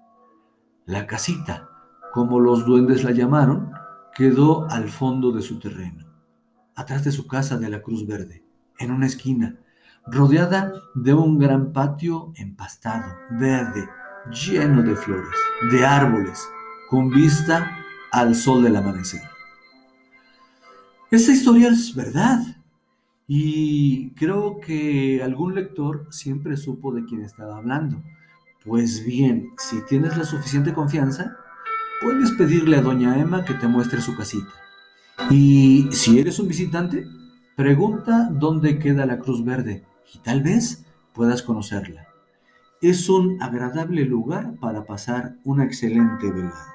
La 0.86 1.06
casita, 1.06 1.68
como 2.14 2.40
los 2.40 2.64
duendes 2.64 3.04
la 3.04 3.10
llamaron, 3.10 3.70
quedó 4.14 4.70
al 4.70 4.88
fondo 4.88 5.32
de 5.32 5.42
su 5.42 5.58
terreno 5.58 6.04
atrás 6.74 7.04
de 7.04 7.12
su 7.12 7.26
casa 7.26 7.56
de 7.56 7.68
la 7.68 7.82
Cruz 7.82 8.06
Verde, 8.06 8.44
en 8.78 8.90
una 8.90 9.06
esquina, 9.06 9.60
rodeada 10.06 10.72
de 10.94 11.14
un 11.14 11.38
gran 11.38 11.72
patio 11.72 12.32
empastado, 12.36 13.14
verde, 13.30 13.88
lleno 14.30 14.82
de 14.82 14.96
flores, 14.96 15.36
de 15.70 15.84
árboles, 15.84 16.48
con 16.88 17.10
vista 17.10 17.78
al 18.10 18.34
sol 18.34 18.62
del 18.62 18.76
amanecer. 18.76 19.22
Esta 21.10 21.32
historia 21.32 21.68
es 21.68 21.94
verdad 21.94 22.40
y 23.26 24.10
creo 24.10 24.60
que 24.60 25.22
algún 25.22 25.54
lector 25.54 26.06
siempre 26.10 26.56
supo 26.56 26.92
de 26.92 27.04
quién 27.04 27.22
estaba 27.22 27.56
hablando. 27.56 28.02
Pues 28.64 29.04
bien, 29.04 29.50
si 29.58 29.84
tienes 29.86 30.16
la 30.16 30.24
suficiente 30.24 30.72
confianza, 30.72 31.36
puedes 32.00 32.32
pedirle 32.32 32.78
a 32.78 32.82
doña 32.82 33.18
Emma 33.18 33.44
que 33.44 33.54
te 33.54 33.68
muestre 33.68 34.00
su 34.00 34.16
casita. 34.16 34.48
Y 35.30 35.88
si 35.92 36.18
eres 36.18 36.38
un 36.38 36.48
visitante, 36.48 37.06
pregunta 37.56 38.28
dónde 38.32 38.78
queda 38.78 39.06
la 39.06 39.18
Cruz 39.18 39.44
Verde 39.44 39.84
y 40.12 40.18
tal 40.18 40.42
vez 40.42 40.84
puedas 41.12 41.42
conocerla. 41.42 42.03
Es 42.86 43.08
un 43.08 43.42
agradable 43.42 44.04
lugar 44.04 44.56
para 44.60 44.84
pasar 44.84 45.36
una 45.42 45.64
excelente 45.64 46.30
velada. 46.30 46.74